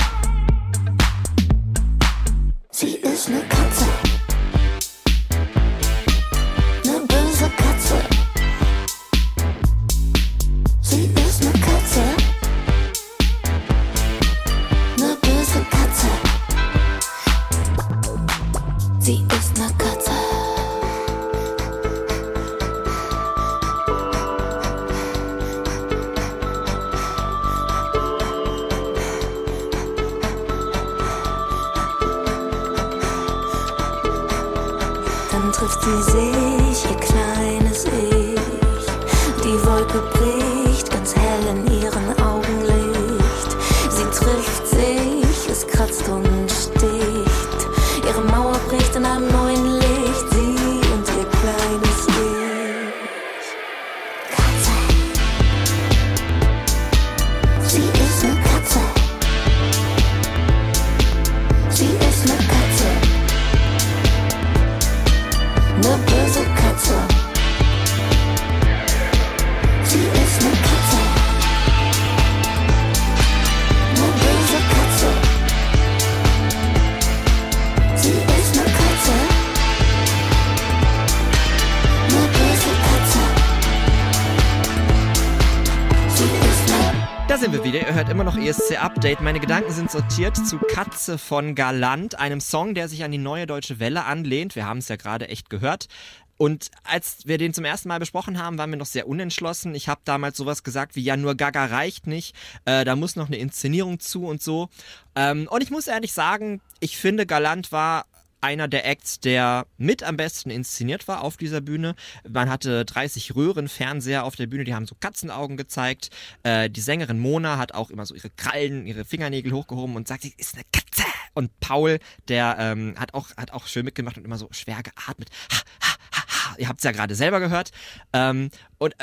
[87.42, 87.80] Sind wir wieder.
[87.80, 89.20] Ihr hört immer noch ESC Update.
[89.20, 93.48] Meine Gedanken sind sortiert zu Katze von Galant, einem Song, der sich an die neue
[93.48, 94.54] deutsche Welle anlehnt.
[94.54, 95.88] Wir haben es ja gerade echt gehört.
[96.36, 99.74] Und als wir den zum ersten Mal besprochen haben, waren wir noch sehr unentschlossen.
[99.74, 102.36] Ich habe damals sowas gesagt wie, ja, nur Gaga reicht nicht.
[102.64, 104.68] Äh, da muss noch eine Inszenierung zu und so.
[105.16, 108.04] Ähm, und ich muss ehrlich sagen, ich finde, Galant war
[108.42, 111.94] einer der Acts, der mit am besten inszeniert war auf dieser Bühne.
[112.28, 116.10] Man hatte 30 Röhrenfernseher auf der Bühne, die haben so Katzenaugen gezeigt.
[116.42, 120.22] Äh, die Sängerin Mona hat auch immer so ihre Krallen, ihre Fingernägel hochgehoben und sagt,
[120.22, 121.04] sie ist eine Katze.
[121.34, 125.30] Und Paul, der ähm, hat, auch, hat auch schön mitgemacht und immer so schwer geatmet.
[125.50, 126.21] Ha, ha, ha.
[126.58, 127.70] Ihr habt es ja gerade selber gehört.
[128.12, 128.94] Ähm, und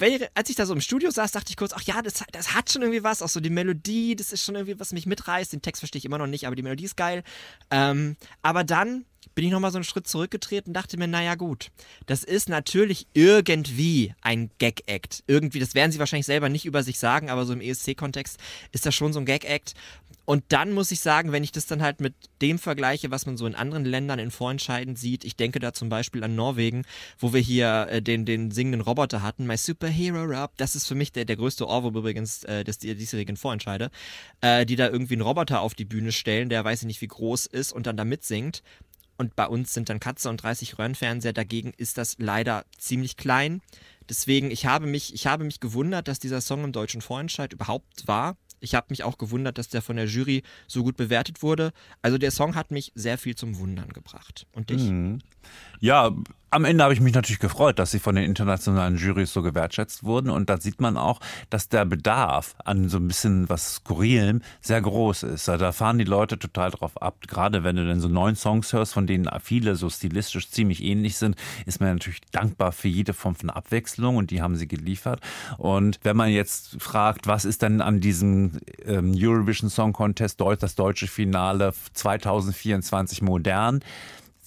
[0.00, 2.54] äh, als ich da so im Studio saß, dachte ich kurz, ach ja, das, das
[2.54, 3.22] hat schon irgendwie was.
[3.22, 5.52] Auch so die Melodie, das ist schon irgendwie, was mich mitreißt.
[5.52, 7.22] Den Text verstehe ich immer noch nicht, aber die Melodie ist geil.
[7.70, 11.70] Ähm, aber dann bin ich nochmal so einen Schritt zurückgetreten und dachte mir, naja gut,
[12.06, 15.24] das ist natürlich irgendwie ein Gag-Act.
[15.26, 18.38] Irgendwie, das werden sie wahrscheinlich selber nicht über sich sagen, aber so im ESC-Kontext
[18.72, 19.74] ist das schon so ein Gag-Act.
[20.24, 23.36] Und dann muss ich sagen, wenn ich das dann halt mit dem vergleiche, was man
[23.36, 26.84] so in anderen Ländern in Vorentscheiden sieht, ich denke da zum Beispiel an Norwegen,
[27.18, 30.94] wo wir hier äh, den, den singenden Roboter hatten, My Superhero Rob, das ist für
[30.94, 33.90] mich der, der größte Ohrwurm übrigens äh, des diesjährigen Vorentscheide,
[34.40, 37.08] äh, die da irgendwie einen Roboter auf die Bühne stellen, der weiß ich nicht wie
[37.08, 38.62] groß ist und dann da mitsingt.
[39.20, 41.34] Und bei uns sind dann Katze und 30 Röhrenfernseher.
[41.34, 43.60] Dagegen ist das leider ziemlich klein.
[44.08, 48.08] Deswegen, ich habe mich, ich habe mich gewundert, dass dieser Song im deutschen Vorentscheid überhaupt
[48.08, 48.38] war.
[48.60, 51.72] Ich habe mich auch gewundert, dass der von der Jury so gut bewertet wurde.
[52.00, 54.46] Also der Song hat mich sehr viel zum Wundern gebracht.
[54.52, 54.84] Und dich?
[54.84, 55.18] Mhm.
[55.80, 56.16] Ja,
[56.50, 60.02] am Ende habe ich mich natürlich gefreut, dass sie von den internationalen Jurys so gewertschätzt
[60.02, 60.30] wurden.
[60.30, 64.80] Und da sieht man auch, dass der Bedarf an so ein bisschen was Skurrilem sehr
[64.80, 65.46] groß ist.
[65.46, 67.18] Da fahren die Leute total drauf ab.
[67.28, 71.16] Gerade wenn du dann so neun Songs hörst, von denen viele so stilistisch ziemlich ähnlich
[71.16, 71.36] sind,
[71.66, 75.20] ist man natürlich dankbar für jede Form von Abwechslung und die haben sie geliefert.
[75.56, 80.74] Und wenn man jetzt fragt, was ist denn an diesem ähm, Eurovision Song Contest, das
[80.74, 83.80] deutsche Finale 2024 modern,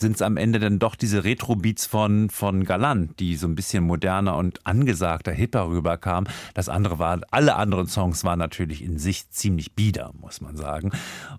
[0.03, 3.85] sind es am Ende dann doch diese Retro-Beats von, von Galant, die so ein bisschen
[3.85, 6.29] moderner und angesagter, hipper rüberkamen.
[6.53, 10.91] Das andere war, alle anderen Songs waren natürlich in sich ziemlich bieder, muss man sagen.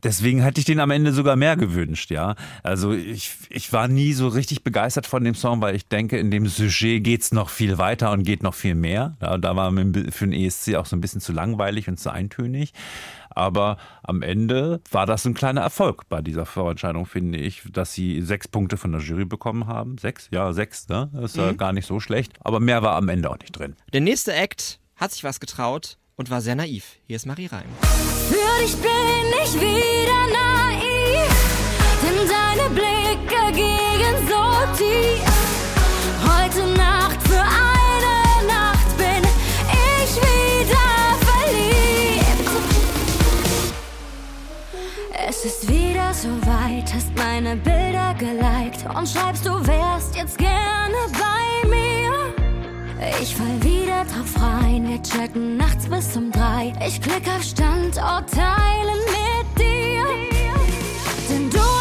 [0.02, 2.36] Deswegen hätte ich den am Ende sogar mehr gewünscht, ja.
[2.62, 6.30] Also ich, ich war nie so richtig begeistert von dem Song, weil ich denke, in
[6.30, 9.16] dem Sujet geht's noch viel weiter und geht noch viel mehr.
[9.20, 12.72] Da, da war für den ESC auch so ein bisschen zu langweilig und zu eintönig.
[13.34, 18.22] Aber am Ende war das ein kleiner Erfolg bei dieser Vorentscheidung, finde ich, dass sie
[18.22, 19.98] sechs Punkte von der Jury bekommen haben.
[19.98, 20.28] Sechs?
[20.30, 21.10] Ja, sechs, ne?
[21.12, 22.32] Das ist ja gar nicht so schlecht.
[22.40, 23.76] Aber mehr war am Ende auch nicht drin.
[23.92, 26.96] Der nächste Act hat sich was getraut und war sehr naiv.
[27.06, 27.64] Hier ist Marie Reim.
[28.28, 28.90] Für dich bin
[29.42, 31.34] ich wieder naiv,
[32.02, 35.24] denn deine Blicke gehen so tief.
[36.24, 36.73] Heute
[45.46, 50.96] Es ist wieder so weit, hast meine Bilder geliked und schreibst, du wärst jetzt gerne
[51.12, 52.12] bei mir.
[53.20, 56.72] Ich fall wieder drauf rein, wir chatten nachts bis um drei.
[56.86, 60.06] Ich klick auf Standort teilen mit dir.
[61.28, 61.73] Denn du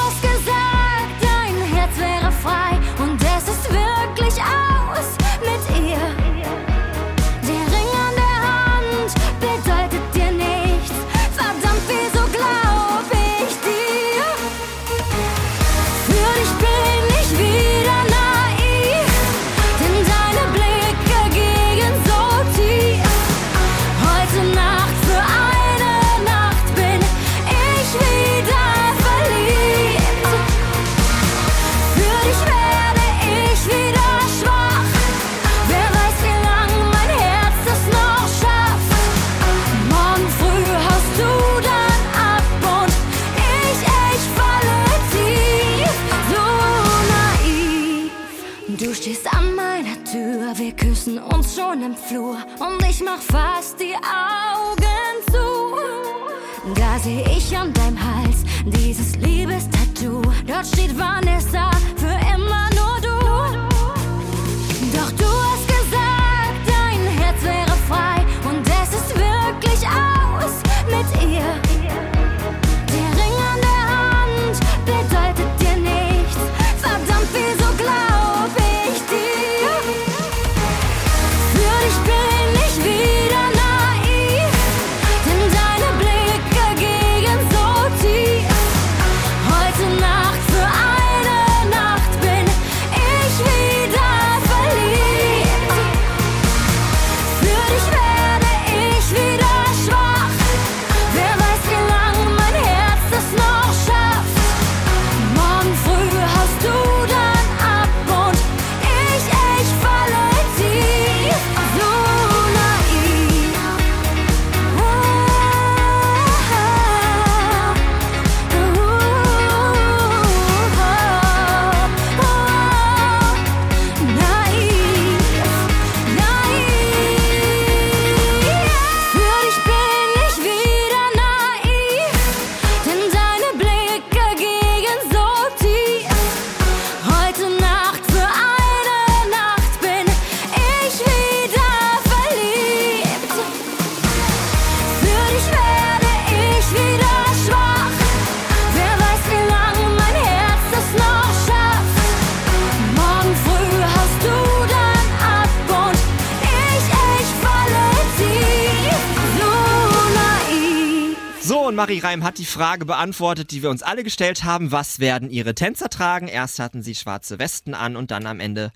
[162.14, 164.72] Reim hat die Frage beantwortet, die wir uns alle gestellt haben.
[164.72, 166.28] Was werden ihre Tänzer tragen?
[166.28, 168.72] Erst hatten sie schwarze Westen an und dann am Ende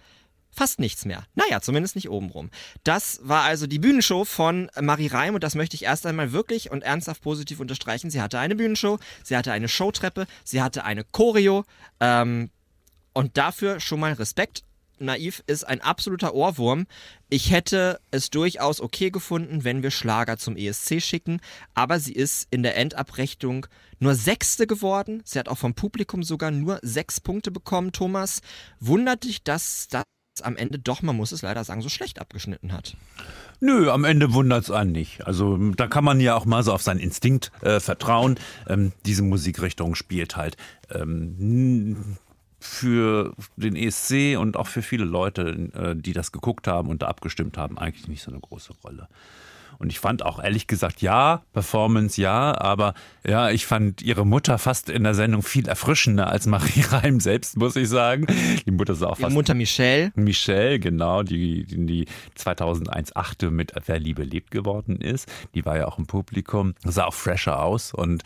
[0.50, 1.24] fast nichts mehr.
[1.36, 2.50] Naja, zumindest nicht obenrum.
[2.84, 6.72] Das war also die Bühnenshow von Marie Reim und das möchte ich erst einmal wirklich
[6.72, 8.10] und ernsthaft positiv unterstreichen.
[8.10, 11.64] Sie hatte eine Bühnenshow, sie hatte eine Showtreppe, sie hatte eine Choreo
[12.00, 12.50] ähm,
[13.14, 14.64] und dafür schon mal Respekt.
[15.00, 16.88] Naiv ist ein absoluter Ohrwurm.
[17.30, 21.40] Ich hätte es durchaus okay gefunden, wenn wir Schlager zum ESC schicken,
[21.74, 23.68] aber sie ist in der Endabrechnung
[24.00, 25.22] nur Sechste geworden.
[25.26, 27.92] Sie hat auch vom Publikum sogar nur sechs Punkte bekommen.
[27.92, 28.42] Thomas,
[28.80, 30.04] wundert dich, dass das
[30.42, 32.96] am Ende doch, man muss es leider sagen, so schlecht abgeschnitten hat.
[33.60, 35.26] Nö, am Ende wundert's einen nicht.
[35.26, 38.40] Also da kann man ja auch mal so auf seinen Instinkt äh, vertrauen.
[38.68, 40.58] Ähm, diese Musikrichtung spielt halt
[40.92, 42.18] ähm,
[42.60, 47.08] für den ESC und auch für viele Leute, äh, die das geguckt haben und da
[47.08, 49.08] abgestimmt haben, eigentlich nicht so eine große Rolle.
[49.80, 52.94] Und ich fand auch ehrlich gesagt, ja, Performance ja, aber
[53.26, 57.58] ja, ich fand ihre Mutter fast in der Sendung viel erfrischender als Marie Reim selbst,
[57.58, 58.26] muss ich sagen.
[58.66, 60.12] Die Mutter sah auch fast Mutter Michelle.
[60.16, 62.06] Michelle, genau, die, die, die
[62.36, 65.30] 2001 achte mit Wer Liebe lebt geworden ist.
[65.54, 68.24] Die war ja auch im Publikum, sah auch fresher aus und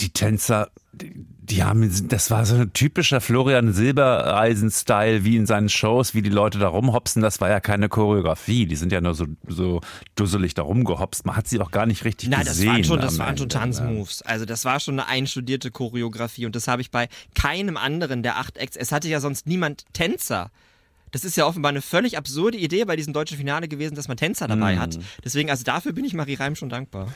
[0.00, 5.68] die Tänzer, die, die haben, das war so ein typischer Florian Silbereisen-Style, wie in seinen
[5.68, 7.22] Shows, wie die Leute da rumhopsen.
[7.22, 8.66] Das war ja keine Choreografie.
[8.66, 9.80] Die sind ja nur so, so
[10.16, 11.26] dusselig da rumgehopst.
[11.26, 12.68] Man hat sie auch gar nicht richtig Nein, das gesehen.
[12.72, 13.52] waren schon, das waren schon ne?
[13.54, 14.22] Tanzmoves.
[14.22, 18.38] Also das war schon eine einstudierte Choreografie und das habe ich bei keinem anderen der
[18.38, 18.76] acht Acts.
[18.76, 20.50] Es hatte ja sonst niemand Tänzer.
[21.10, 24.16] Das ist ja offenbar eine völlig absurde Idee bei diesem deutschen Finale gewesen, dass man
[24.16, 24.80] Tänzer dabei Mhm.
[24.80, 24.98] hat.
[25.22, 27.08] Deswegen, also dafür bin ich Marie Reim schon dankbar.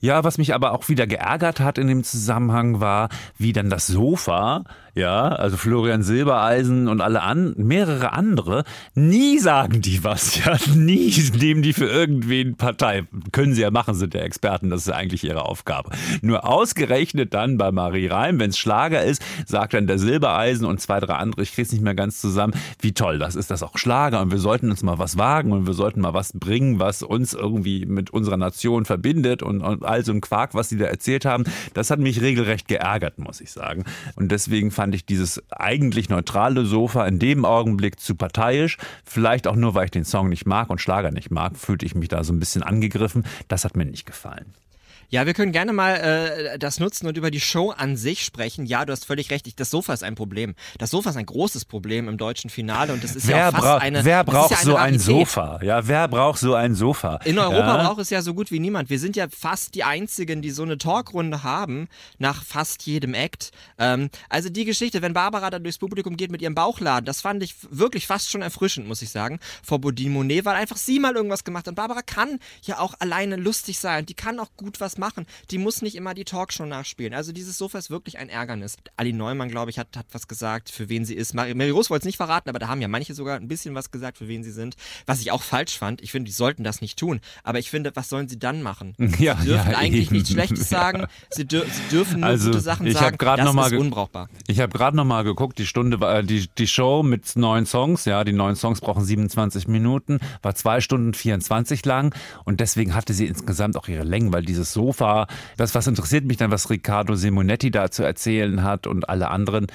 [0.00, 3.86] Ja, was mich aber auch wieder geärgert hat in dem Zusammenhang war, wie dann das
[3.86, 8.64] Sofa, ja, also Florian Silbereisen und alle an, mehrere andere,
[8.94, 13.04] nie sagen die was, ja, nie nehmen die für irgendwen Partei.
[13.32, 15.90] Können sie ja machen, sind ja Experten, das ist ja eigentlich ihre Aufgabe.
[16.22, 20.80] Nur ausgerechnet dann bei Marie Reim, wenn es Schlager ist, sagt dann der Silbereisen und
[20.80, 23.78] zwei, drei andere, ich krieg's nicht mehr ganz zusammen, wie toll das ist, das auch
[23.78, 27.02] Schlager und wir sollten uns mal was wagen und wir sollten mal was bringen, was
[27.02, 30.86] uns irgendwie mit unserer Nation verbindet und, und all so ein Quark, was die da
[30.86, 33.84] erzählt haben, das hat mich regelrecht geärgert, muss ich sagen.
[34.16, 38.78] Und deswegen fand ich dieses eigentlich neutrale Sofa in dem Augenblick zu parteiisch.
[39.04, 41.94] Vielleicht auch nur, weil ich den Song nicht mag und Schlager nicht mag, fühlte ich
[41.94, 43.24] mich da so ein bisschen angegriffen.
[43.48, 44.54] Das hat mir nicht gefallen.
[45.10, 48.64] Ja, wir können gerne mal äh, das nutzen und über die Show an sich sprechen.
[48.64, 49.44] Ja, du hast völlig recht.
[49.48, 50.54] Ich, das Sofa ist ein Problem.
[50.78, 53.52] Das Sofa ist ein großes Problem im deutschen Finale und das ist ja Wer, auch
[53.52, 54.04] fast eine.
[54.04, 55.00] wer braucht ja eine so ein Rarität.
[55.00, 55.60] Sofa?
[55.64, 57.16] Ja, wer braucht so ein Sofa?
[57.24, 57.88] In Europa ja?
[57.88, 58.88] braucht es ja so gut wie niemand.
[58.88, 61.88] Wir sind ja fast die Einzigen, die so eine Talkrunde haben,
[62.18, 63.50] nach fast jedem Act.
[63.78, 67.42] Ähm, also die Geschichte, wenn Barbara da durchs Publikum geht mit ihrem Bauchladen, das fand
[67.42, 69.40] ich wirklich fast schon erfrischend, muss ich sagen.
[69.64, 71.70] Vor Bodine Monet, weil einfach sie mal irgendwas gemacht hat.
[71.70, 74.06] Und Barbara kann ja auch alleine lustig sein.
[74.06, 75.26] Die kann auch gut was machen.
[75.50, 77.12] Die muss nicht immer die Talkshow nachspielen.
[77.12, 78.76] Also dieses Sofa ist wirklich ein Ärgernis.
[78.96, 81.34] Ali Neumann, glaube ich, hat, hat was gesagt, für wen sie ist.
[81.34, 83.74] Mary, Mary Rose wollte es nicht verraten, aber da haben ja manche sogar ein bisschen
[83.74, 84.76] was gesagt, für wen sie sind.
[85.06, 86.00] Was ich auch falsch fand.
[86.02, 87.20] Ich finde, die sollten das nicht tun.
[87.42, 88.94] Aber ich finde, was sollen sie dann machen?
[89.20, 90.14] Ja, sie dürfen ja, eigentlich eben.
[90.14, 91.06] nichts Schlechtes sagen.
[91.30, 93.18] Sie, dür sie dürfen nur Also, gute Sachen ich sagen.
[93.18, 94.28] das noch mal ist unbrauchbar.
[94.46, 97.66] Ich habe gerade noch mal geguckt, die Stunde war äh, die die Show mit neun
[97.66, 102.94] Songs, ja, die neun Songs brauchen 27 Minuten, war zwei Stunden 24 lang und deswegen
[102.94, 106.68] hatte sie insgesamt auch ihre Längen, weil dieses Sofa, das was interessiert mich dann, was
[106.68, 109.68] Riccardo Simonetti da zu erzählen hat und alle anderen.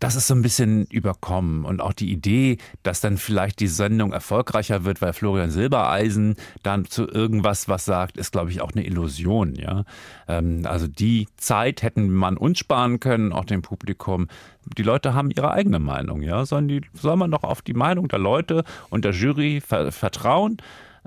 [0.00, 4.12] Das ist so ein bisschen überkommen und auch die Idee, dass dann vielleicht die Sendung
[4.12, 8.84] erfolgreicher wird, weil Florian Silbereisen dann zu irgendwas was sagt, ist glaube ich auch eine
[8.84, 9.84] Illusion, ja.
[10.26, 14.26] Ähm, also die Zeit hätten man uns sparen können, auch dem Publikum.
[14.78, 16.44] Die Leute haben ihre eigene Meinung, ja.
[16.44, 20.56] Sollen die, soll man doch auf die Meinung der Leute und der Jury ver vertrauen?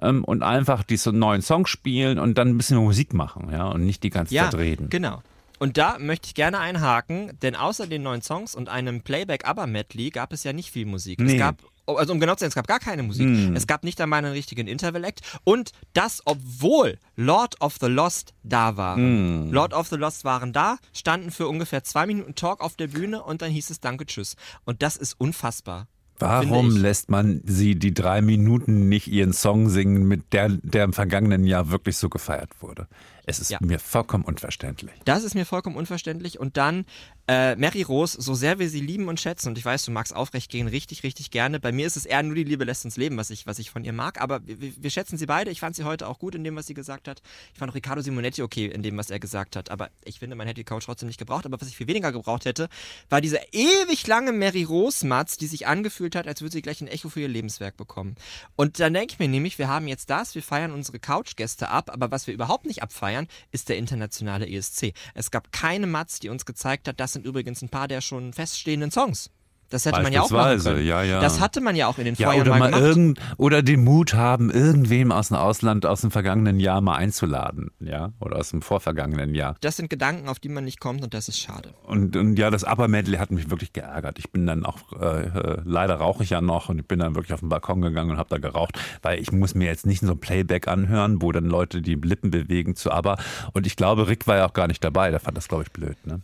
[0.02, 3.86] Ähm, Und einfach diese neuen Songs spielen und dann ein bisschen Musik machen, ja, und
[3.86, 4.90] nicht die ganze Ja, Zeit reden.
[4.90, 5.22] genau.
[5.60, 10.32] Und da möchte ich gerne einhaken, denn außer den neuen Songs und einem Playback-Aber-Medley gab
[10.32, 11.20] es ja nicht viel Musik.
[11.20, 11.34] Nee.
[11.34, 13.26] Es gab, also um genau zu sein, es gab gar keine Musik.
[13.26, 13.56] Hm.
[13.56, 15.22] Es gab nicht einmal einen richtigen Interval-Act.
[15.46, 19.46] Und das, obwohl Lord of the Lost da waren.
[19.48, 19.52] Hm.
[19.52, 23.24] Lord of the Lost waren da, standen für ungefähr zwei Minuten Talk auf der Bühne
[23.24, 24.36] und dann hieß es Danke, Tschüss.
[24.64, 25.88] Und das ist unfassbar.
[26.20, 30.94] Warum lässt man sie die drei Minuten nicht ihren Song singen, mit der, der im
[30.94, 32.88] vergangenen Jahr wirklich so gefeiert wurde?
[33.28, 33.60] Es ist Ja.
[33.62, 34.94] mir vollkommen unverständlich.
[35.06, 36.40] Das ist mir vollkommen unverständlich.
[36.40, 36.86] Und dann
[37.30, 40.16] äh, Mary Rose, so sehr wir sie lieben und schätzen, und ich weiß, du magst
[40.16, 41.60] aufrecht gehen richtig, richtig gerne.
[41.60, 43.70] Bei mir ist es eher nur die Liebe lässt uns leben, was ich, was ich
[43.70, 44.22] von ihr mag.
[44.22, 45.52] Aber wir, wir schätzen sie beide.
[45.52, 47.22] Ich fand sie heute auch gut in dem, was sie gesagt hat.
[47.52, 49.72] Ich fand auch Riccardo Simonetti okay in dem, was er gesagt hat.
[49.72, 51.46] Aber ich finde, man hätte die Couch trotzdem nicht gebraucht.
[51.46, 52.70] Aber was ich viel weniger gebraucht hätte,
[53.10, 56.88] war diese ewig lange Mary Rose-Matz, die sich angefühlt hat, als würde sie gleich ein
[56.88, 58.16] Echo für ihr Lebenswerk bekommen.
[58.56, 61.90] Und dann denke ich mir nämlich, wir haben jetzt das, wir feiern unsere Couch-Gäste ab,
[61.92, 64.94] aber was wir überhaupt nicht abfeiern, feiern, ist der internationale ESC.
[65.14, 68.34] Es gab keine Matz, die uns gezeigt hat, das sind übrigens ein paar der schon
[68.34, 69.30] feststehenden Songs.
[69.70, 70.86] Das hätte man ja auch machen können.
[70.86, 71.20] ja, ja.
[71.20, 72.96] Das hatte man ja auch in den Ja, Vorjahren oder mal mal gemacht.
[72.98, 77.72] irgend oder den Mut haben, irgendwem aus dem Ausland aus dem vergangenen Jahr mal einzuladen,
[77.80, 79.56] ja, oder aus dem vorvergangenen Jahr.
[79.62, 81.74] das sind Gedanken, auf die man nicht kommt und das ist schade.
[81.86, 84.20] Und, und ja, das Upper Medley hat mich wirklich geärgert.
[84.20, 87.16] Ich bin dann auch, äh, äh, leider rauche ich ja noch und ich bin dann
[87.16, 90.00] wirklich auf den Balkon gegangen und habe da geraucht, weil ich muss mir jetzt nicht
[90.00, 93.18] so ein Playback anhören, wo dann Leute die Lippen bewegen zu ABBA.
[93.54, 95.72] Und ich glaube, Rick war ja auch gar nicht dabei, der fand das, glaube ich,
[95.72, 95.98] blöd.
[96.06, 96.22] Ne?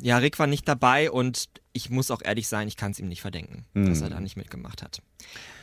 [0.00, 1.46] Ja, Rick war nicht dabei und
[1.76, 4.04] ich muss auch ehrlich sein, ich kann es ihm nicht verdenken, dass Hm.
[4.04, 5.02] er da nicht mitgemacht hat.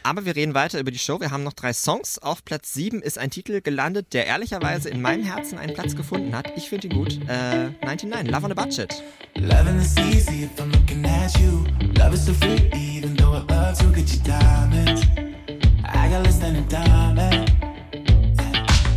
[0.04, 1.20] Aber wir reden weiter über die Show.
[1.22, 2.20] Wir haben noch drei Songs.
[2.20, 6.36] Auf Platz 7 ist ein Titel gelandet, der ehrlicherweise in meinem Herzen einen Platz gefunden
[6.36, 6.52] hat.
[6.58, 7.20] Ich finde ihn gut.
[7.30, 9.02] Äh, 99, Love on a Budget.
[9.36, 11.64] Loving is easy if I'm looking at you.
[11.98, 15.04] Love is so free, even though I love to get you diamonds.
[15.86, 17.52] I got less than a diamond.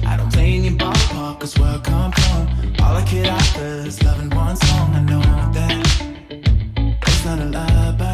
[0.07, 2.49] I don't play in your ballpark, cause where I come from,
[2.83, 4.95] all I could offer is loving one song.
[4.95, 5.21] I know
[5.53, 5.84] that
[7.25, 8.14] not a lie,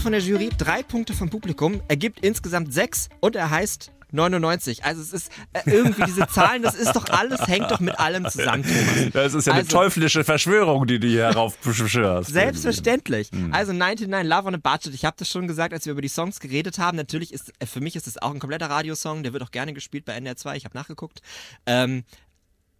[0.00, 4.82] Punkte von der Jury, drei Punkte vom Publikum, ergibt insgesamt sechs und er heißt 99.
[4.82, 8.26] Also es ist äh, irgendwie diese Zahlen, das ist doch alles, hängt doch mit allem
[8.28, 9.12] zusammen, Thomas.
[9.12, 12.30] Das ist ja eine Also- teuflische Verschwörung, die du hier heraufbeschwörst.
[12.32, 13.30] Selbstverständlich.
[13.30, 13.52] Hm.
[13.52, 14.94] Also 99 Love on a Budget.
[14.94, 16.96] Ich habe das schon gesagt, als wir über die Songs geredet haben.
[16.96, 19.22] Natürlich ist äh, für mich ist es auch ein kompletter Radiosong.
[19.22, 20.56] Der wird auch gerne gespielt bei NDR 2.
[20.56, 21.20] Ich habe nachgeguckt.
[21.66, 22.04] Ähm,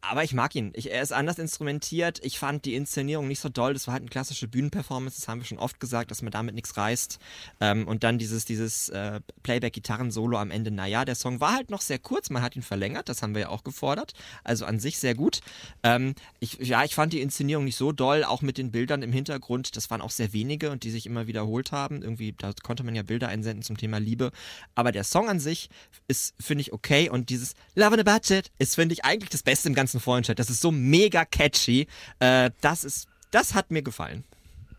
[0.02, 0.72] aber ich mag ihn.
[0.74, 2.20] Ich, er ist anders instrumentiert.
[2.22, 3.74] Ich fand die Inszenierung nicht so doll.
[3.74, 5.20] Das war halt eine klassische Bühnenperformance.
[5.20, 7.18] Das haben wir schon oft gesagt, dass man damit nichts reißt.
[7.60, 10.70] Ähm, und dann dieses, dieses äh, Playback-Gitarren-Solo am Ende.
[10.70, 12.30] Naja, der Song war halt noch sehr kurz.
[12.30, 13.08] Man hat ihn verlängert.
[13.08, 14.14] Das haben wir ja auch gefordert.
[14.42, 15.40] Also an sich sehr gut.
[15.82, 18.24] Ähm, ich, ja, ich fand die Inszenierung nicht so doll.
[18.24, 19.76] Auch mit den Bildern im Hintergrund.
[19.76, 22.02] Das waren auch sehr wenige und die sich immer wiederholt haben.
[22.02, 24.30] Irgendwie, da konnte man ja Bilder einsenden zum Thema Liebe.
[24.74, 25.68] Aber der Song an sich
[26.08, 27.10] ist, finde ich, okay.
[27.10, 30.38] Und dieses Love on a Budget ist, finde ich, eigentlich das Beste im ganzen Vorentscheid.
[30.38, 31.88] Das ist so mega catchy.
[32.20, 34.24] Äh, das ist, das hat mir gefallen.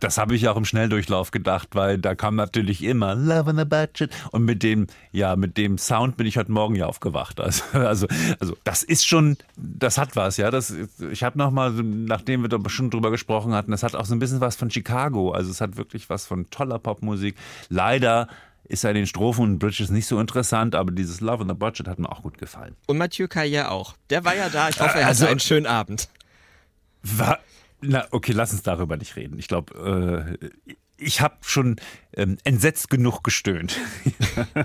[0.01, 3.65] Das habe ich auch im Schnelldurchlauf gedacht, weil da kam natürlich immer Love on a
[3.65, 7.39] Budget und mit dem ja mit dem Sound bin ich heute Morgen ja aufgewacht.
[7.39, 8.07] Also also,
[8.39, 10.49] also das ist schon, das hat was, ja.
[10.49, 10.73] Das
[11.11, 14.15] ich habe noch mal, nachdem wir da schon drüber gesprochen hatten, das hat auch so
[14.15, 15.31] ein bisschen was von Chicago.
[15.31, 17.35] Also es hat wirklich was von toller Popmusik.
[17.69, 18.27] Leider
[18.65, 21.55] ist er in den Strophen und Bridges nicht so interessant, aber dieses Love on the
[21.55, 22.75] Budget hat mir auch gut gefallen.
[22.87, 23.95] Und Mathieu Carrière auch.
[24.09, 24.69] Der war ja da.
[24.69, 26.09] Ich hoffe, er Also- hatte einen schönen Abend.
[27.03, 27.39] Wa-
[27.81, 29.39] Na, okay, lass uns darüber nicht reden.
[29.39, 31.77] Ich glaube, äh, ich habe schon
[32.15, 33.77] ähm, entsetzt genug gestöhnt.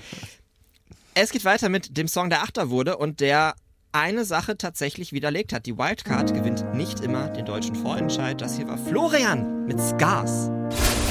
[1.19, 3.55] Es geht weiter mit dem Song, der Achter wurde und der
[3.93, 5.65] eine Sache tatsächlich widerlegt hat.
[5.65, 8.39] Die Wildcard gewinnt nicht immer den deutschen Vorentscheid.
[8.39, 10.51] Das hier war Florian mit Scars.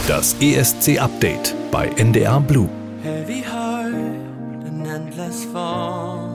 [0.08, 2.70] Das ESC-Update bei NDR Blue.
[3.02, 6.30] Heavy heart, an endless fall.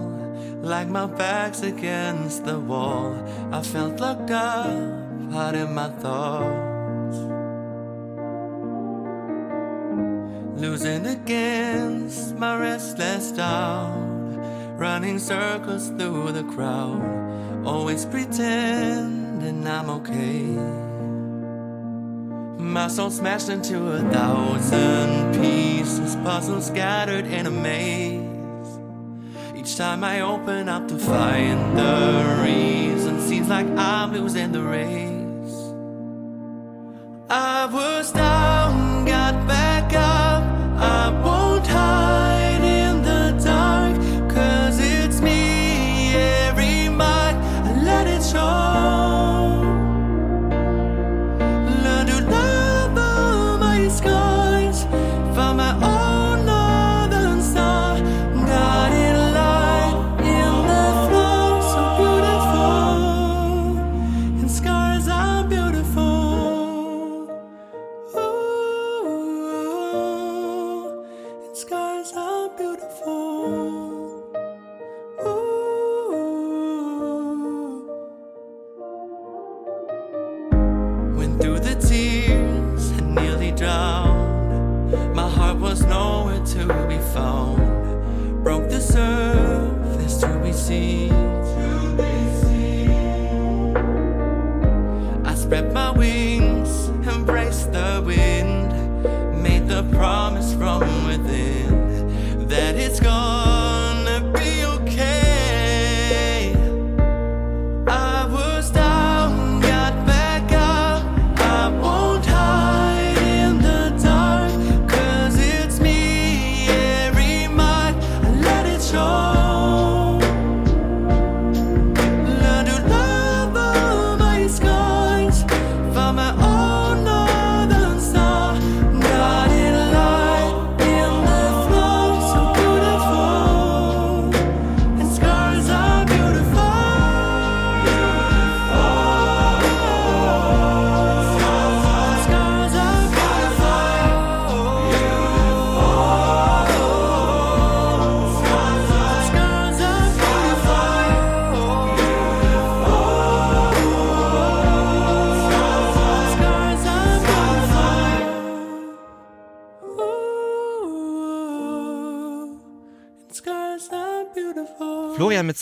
[0.60, 3.14] Like my back's against the wall.
[3.52, 4.66] I felt locked up,
[5.54, 6.70] in my thoughts.
[10.56, 13.94] losing against my restless doubt,
[14.76, 17.00] running circles through the crowd,
[17.64, 20.89] always pretending I'm okay.
[22.60, 28.20] My soul smashed into a thousand pieces, puzzles scattered in a maze.
[29.56, 35.56] Each time I open up to find the reason, seems like I'm losing the race.
[37.30, 37.89] I was
[95.50, 96.29] spread my wings,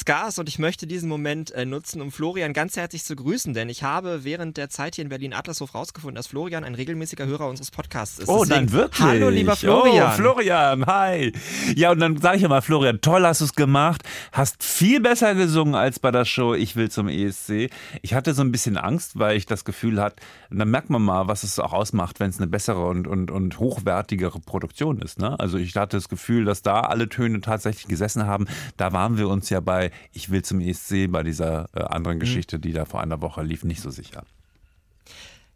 [0.08, 3.68] Scars und ich möchte diesen Moment äh, nutzen, um Florian ganz herzlich zu grüßen, denn
[3.68, 7.46] ich habe während der Zeit hier in Berlin Adlershof rausgefunden, dass Florian ein regelmäßiger Hörer
[7.46, 8.26] unseres Podcasts ist.
[8.26, 9.06] Oh, Deswegen, dann wirklich.
[9.06, 10.08] Hallo, lieber Florian.
[10.10, 11.34] Oh, Florian, hi.
[11.76, 14.02] Ja, und dann sage ich immer, Florian, toll hast du es gemacht.
[14.32, 17.68] Hast viel besser gesungen als bei der Show Ich will zum ESC.
[18.00, 20.16] Ich hatte so ein bisschen Angst, weil ich das Gefühl hatte,
[20.48, 23.58] dann merkt man mal, was es auch ausmacht, wenn es eine bessere und, und, und
[23.58, 25.18] hochwertigere Produktion ist.
[25.18, 25.38] Ne?
[25.38, 28.46] Also ich hatte das Gefühl, dass da alle Töne tatsächlich gesessen haben.
[28.78, 32.58] Da waren wir uns ja bei Ich will zum ESC, bei dieser äh, anderen Geschichte,
[32.58, 34.24] die da vor einer Woche lief, nicht so sicher.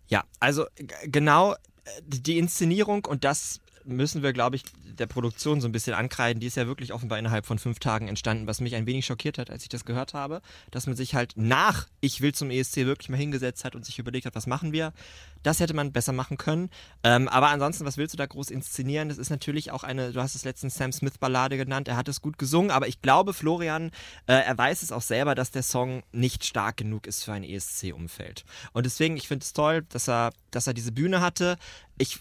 [0.08, 0.66] Ja, also
[1.04, 1.56] genau äh,
[2.06, 4.64] die Inszenierung und das müssen wir, glaube ich,
[4.98, 6.40] der Produktion so ein bisschen ankreiden.
[6.40, 9.38] Die ist ja wirklich offenbar innerhalb von fünf Tagen entstanden, was mich ein wenig schockiert
[9.38, 12.76] hat, als ich das gehört habe, dass man sich halt nach Ich will zum ESC
[12.78, 14.92] wirklich mal hingesetzt hat und sich überlegt hat, was machen wir.
[15.42, 16.70] Das hätte man besser machen können.
[17.02, 19.08] Ähm, aber ansonsten, was willst du da groß inszenieren?
[19.08, 22.08] Das ist natürlich auch eine, du hast es letztens Sam Smith Ballade genannt, er hat
[22.08, 23.90] es gut gesungen, aber ich glaube, Florian,
[24.26, 27.44] äh, er weiß es auch selber, dass der Song nicht stark genug ist für ein
[27.44, 28.44] ESC-Umfeld.
[28.72, 31.56] Und deswegen, ich finde es toll, dass er, dass er diese Bühne hatte.
[31.98, 32.20] Ich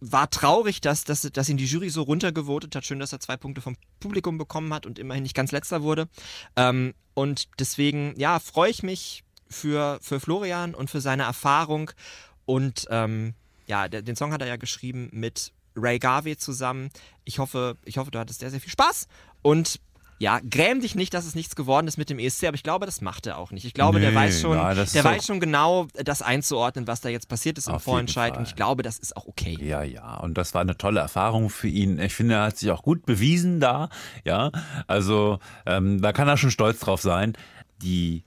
[0.00, 2.84] war traurig, dass, dass, dass ihn die Jury so runtergevotet hat.
[2.84, 6.08] Schön, dass er zwei Punkte vom Publikum bekommen hat und immerhin nicht ganz letzter wurde.
[6.56, 11.90] Ähm, und deswegen, ja, freue ich mich für, für Florian und für seine Erfahrung.
[12.46, 13.34] Und ähm,
[13.66, 16.90] ja, der, den Song hat er ja geschrieben mit Ray Garvey zusammen.
[17.24, 19.06] Ich hoffe, ich hoffe, du hattest sehr, sehr viel Spaß.
[19.42, 19.80] Und
[20.20, 22.84] ja, gräm dich nicht, dass es nichts geworden ist mit dem ESC, aber ich glaube,
[22.84, 23.64] das macht er auch nicht.
[23.64, 27.08] Ich glaube, der Nee, weiß schon, na, der weiß schon genau, das einzuordnen, was da
[27.08, 28.36] jetzt passiert ist im Vorentscheid.
[28.36, 29.56] Und ich glaube, das ist auch okay.
[29.58, 31.98] Ja, ja, und das war eine tolle Erfahrung für ihn.
[31.98, 33.88] Ich finde, er hat sich auch gut bewiesen da.
[34.26, 34.50] Ja,
[34.86, 37.32] also ähm, da kann er schon stolz drauf sein.
[37.80, 38.22] Die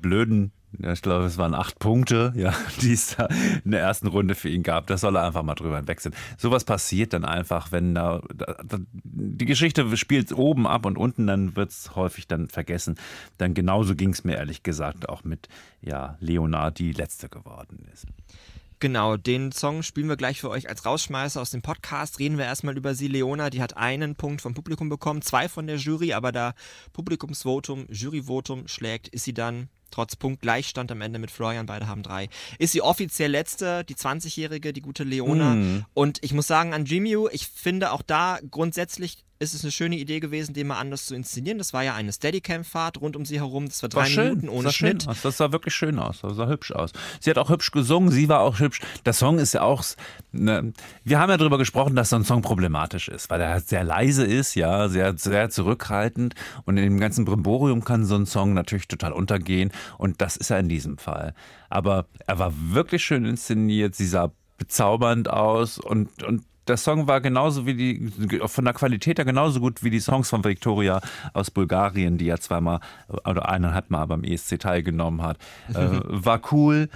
[0.00, 3.28] blöden, ja, ich glaube, es waren acht Punkte, ja, die es da
[3.64, 4.86] in der ersten Runde für ihn gab.
[4.86, 6.14] Das soll er einfach mal drüber hinwegsehen.
[6.38, 11.26] Sowas passiert dann einfach, wenn da, da, da die Geschichte spielt oben ab und unten,
[11.26, 12.96] dann wird's häufig dann vergessen.
[13.38, 15.48] Dann genauso ging's mir ehrlich gesagt auch mit
[15.80, 18.06] ja, Leonard, die letzte geworden ist.
[18.78, 22.18] Genau, den Song spielen wir gleich für euch als Rausschmeißer aus dem Podcast.
[22.18, 23.08] Reden wir erstmal über sie.
[23.08, 26.54] Leona, die hat einen Punkt vom Publikum bekommen, zwei von der Jury, aber da
[26.94, 32.28] Publikumsvotum, Juryvotum schlägt, ist sie dann trotz Punktgleichstand am Ende mit Florian, beide haben drei.
[32.58, 35.54] Ist sie offiziell letzte, die 20-jährige, die gute Leona.
[35.54, 35.84] Mhm.
[35.94, 39.96] Und ich muss sagen, an Jimmy, ich finde auch da grundsätzlich ist es eine schöne
[39.96, 41.56] Idee gewesen, den mal anders zu inszenieren.
[41.56, 43.66] Das war ja eine Steadicam-Fahrt rund um sie herum.
[43.66, 44.28] Das war drei War schön.
[44.28, 45.08] Minuten ohne schön Schnitt.
[45.08, 45.22] Aus.
[45.22, 46.20] Das sah wirklich schön aus.
[46.20, 46.92] Das sah hübsch aus.
[47.20, 48.10] Sie hat auch hübsch gesungen.
[48.10, 48.80] Sie war auch hübsch.
[49.06, 49.82] Der Song ist ja auch.
[50.32, 50.74] Ne,
[51.04, 54.26] wir haben ja darüber gesprochen, dass so ein Song problematisch ist, weil er sehr leise
[54.26, 56.34] ist, ja, sehr, sehr zurückhaltend.
[56.66, 59.72] Und in dem ganzen Brimborium kann so ein Song natürlich total untergehen.
[59.98, 61.34] Und das ist er in diesem Fall.
[61.68, 63.94] Aber er war wirklich schön inszeniert.
[63.94, 69.18] Sie sah bezaubernd aus und, und der Song war genauso wie die, von der Qualität
[69.18, 71.00] her genauso gut wie die Songs von Victoria
[71.32, 75.38] aus Bulgarien, die ja zweimal oder eineinhalb Mal beim ESC teilgenommen hat.
[75.74, 76.88] äh, war cool.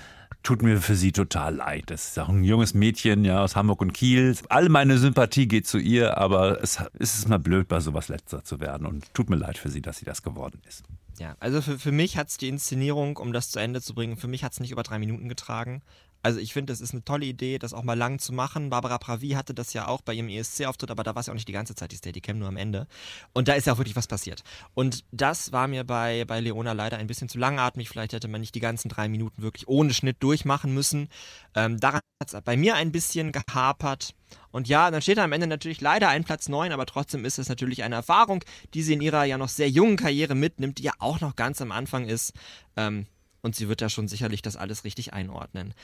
[0.44, 1.84] Tut mir für sie total leid.
[1.86, 4.36] Das ist auch ein junges Mädchen, ja, aus Hamburg und Kiel.
[4.50, 8.44] All meine Sympathie geht zu ihr, aber es, es ist mal blöd, bei sowas letzter
[8.44, 8.86] zu werden.
[8.86, 10.84] Und tut mir leid für sie, dass sie das geworden ist.
[11.18, 14.16] Ja, also für, für mich hat es die Inszenierung, um das zu Ende zu bringen,
[14.16, 15.82] für mich hat es nicht über drei Minuten getragen.
[16.24, 18.70] Also ich finde, es ist eine tolle Idee, das auch mal lang zu machen.
[18.70, 21.34] Barbara Pravi hatte das ja auch bei ihrem ESC-Auftritt, aber da war es ja auch
[21.34, 22.86] nicht die ganze Zeit die Steadicam, nur am Ende.
[23.34, 24.42] Und da ist ja auch wirklich was passiert.
[24.72, 27.90] Und das war mir bei, bei Leona leider ein bisschen zu langatmig.
[27.90, 31.10] Vielleicht hätte man nicht die ganzen drei Minuten wirklich ohne Schnitt durchmachen müssen.
[31.54, 34.14] Ähm, daran hat es bei mir ein bisschen gehapert.
[34.50, 37.38] Und ja, dann steht da am Ende natürlich leider ein Platz 9, aber trotzdem ist
[37.38, 40.84] es natürlich eine Erfahrung, die sie in ihrer ja noch sehr jungen Karriere mitnimmt, die
[40.84, 42.32] ja auch noch ganz am Anfang ist.
[42.78, 43.08] Ähm,
[43.42, 45.74] und sie wird da schon sicherlich das alles richtig einordnen.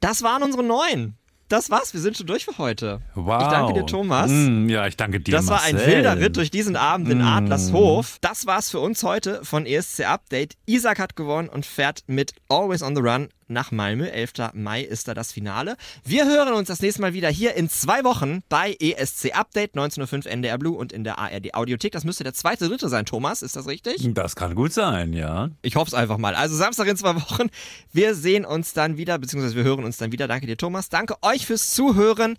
[0.00, 1.14] Das waren unsere neun.
[1.48, 3.00] Das war's, wir sind schon durch für heute.
[3.16, 3.42] Wow.
[3.42, 4.30] Ich danke dir, Thomas.
[4.30, 5.94] Mm, ja, ich danke dir, Das war ein Marcel.
[5.96, 7.22] wilder Ritt durch diesen Abend in Mm.
[7.26, 8.18] Adlershof.
[8.20, 10.54] Das war's für uns heute von ESC Update.
[10.66, 14.06] Isaac hat gewonnen und fährt mit Always on the Run nach Malmö.
[14.06, 14.32] 11.
[14.54, 15.76] Mai ist da das Finale.
[16.04, 20.28] Wir hören uns das nächste Mal wieder hier in zwei Wochen bei ESC Update 19.05
[20.28, 21.92] NDR Blue und in der ARD Audiothek.
[21.92, 23.42] Das müsste der zweite, dritte sein, Thomas.
[23.42, 24.08] Ist das richtig?
[24.14, 25.50] Das kann gut sein, ja.
[25.62, 26.34] Ich hoffe es einfach mal.
[26.34, 27.48] Also Samstag in zwei Wochen.
[27.92, 30.28] Wir sehen uns dann wieder, beziehungsweise wir hören uns dann wieder.
[30.28, 30.88] Danke dir, Thomas.
[30.88, 32.36] Danke euch fürs Zuhören.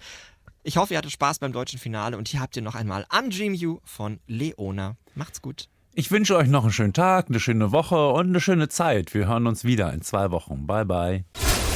[0.63, 3.29] Ich hoffe, ihr hattet Spaß beim deutschen Finale und hier habt ihr noch einmal Am
[3.29, 4.95] Dream You von Leona.
[5.15, 5.67] Macht's gut.
[6.01, 9.13] Ich wünsche euch noch einen schönen Tag, eine schöne Woche und eine schöne Zeit.
[9.13, 10.65] Wir hören uns wieder in zwei Wochen.
[10.65, 11.23] Bye, bye.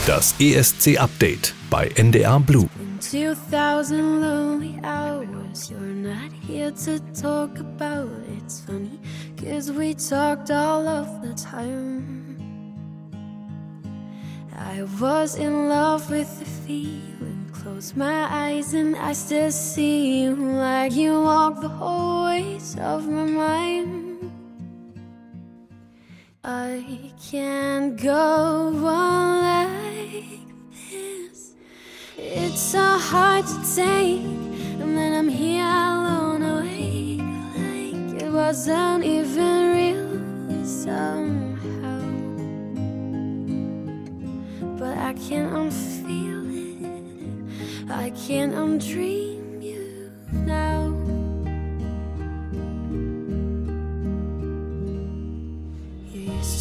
[0.07, 2.67] Das ESC Update bei NDR Blue.
[3.01, 8.99] 2000 lonely hours you're not here to talk about it's funny
[9.37, 12.35] cause we talked all of the time
[14.57, 20.35] i was in love with the feeling close my eyes and i still see you
[20.35, 24.04] like you walk the hallways of my mind
[26.47, 30.39] i can't go on like
[30.91, 31.55] this
[32.17, 37.19] it's so hard to take, and then I'm here alone awake,
[37.57, 41.99] like it wasn't even real somehow.
[44.77, 46.45] But I can't unfeel
[46.85, 50.94] it, I can't undream you now.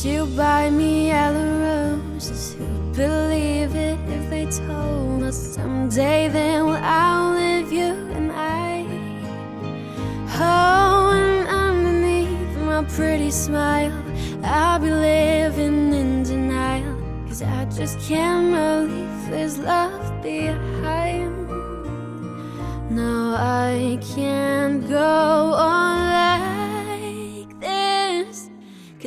[0.05, 2.53] You buy me yellow roses.
[2.53, 8.85] Who'd believe it if they told us someday then will outlive you and I?
[10.29, 13.99] Oh, and underneath my pretty smile,
[14.45, 17.01] I'll be living in denial.
[17.27, 21.49] Cause I just can't believe this love behind.
[22.91, 25.55] No, I can't go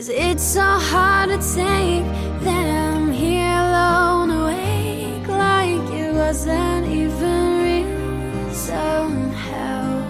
[0.07, 2.05] Cause it's so hard to take
[2.45, 10.07] that I'm here alone, awake, like it wasn't even real somehow.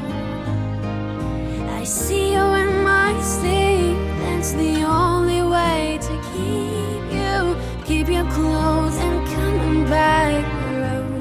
[1.80, 8.24] I see you in my sleep, that's the only way to keep you, keep you
[8.36, 10.46] close and coming back
[10.76, 11.16] around.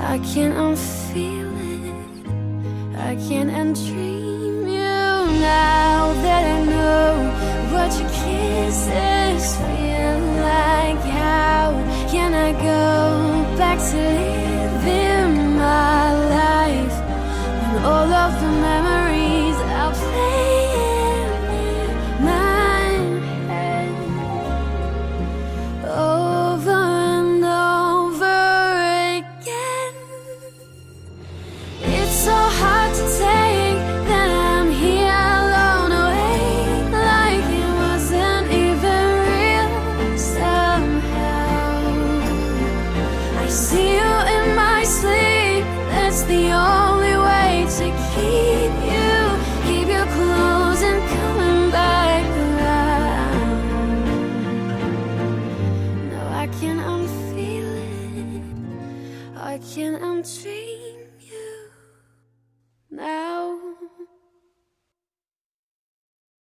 [0.00, 1.52] I can't unfeel
[1.84, 2.96] it.
[2.96, 4.23] I can't undream
[17.84, 18.93] all of the memories?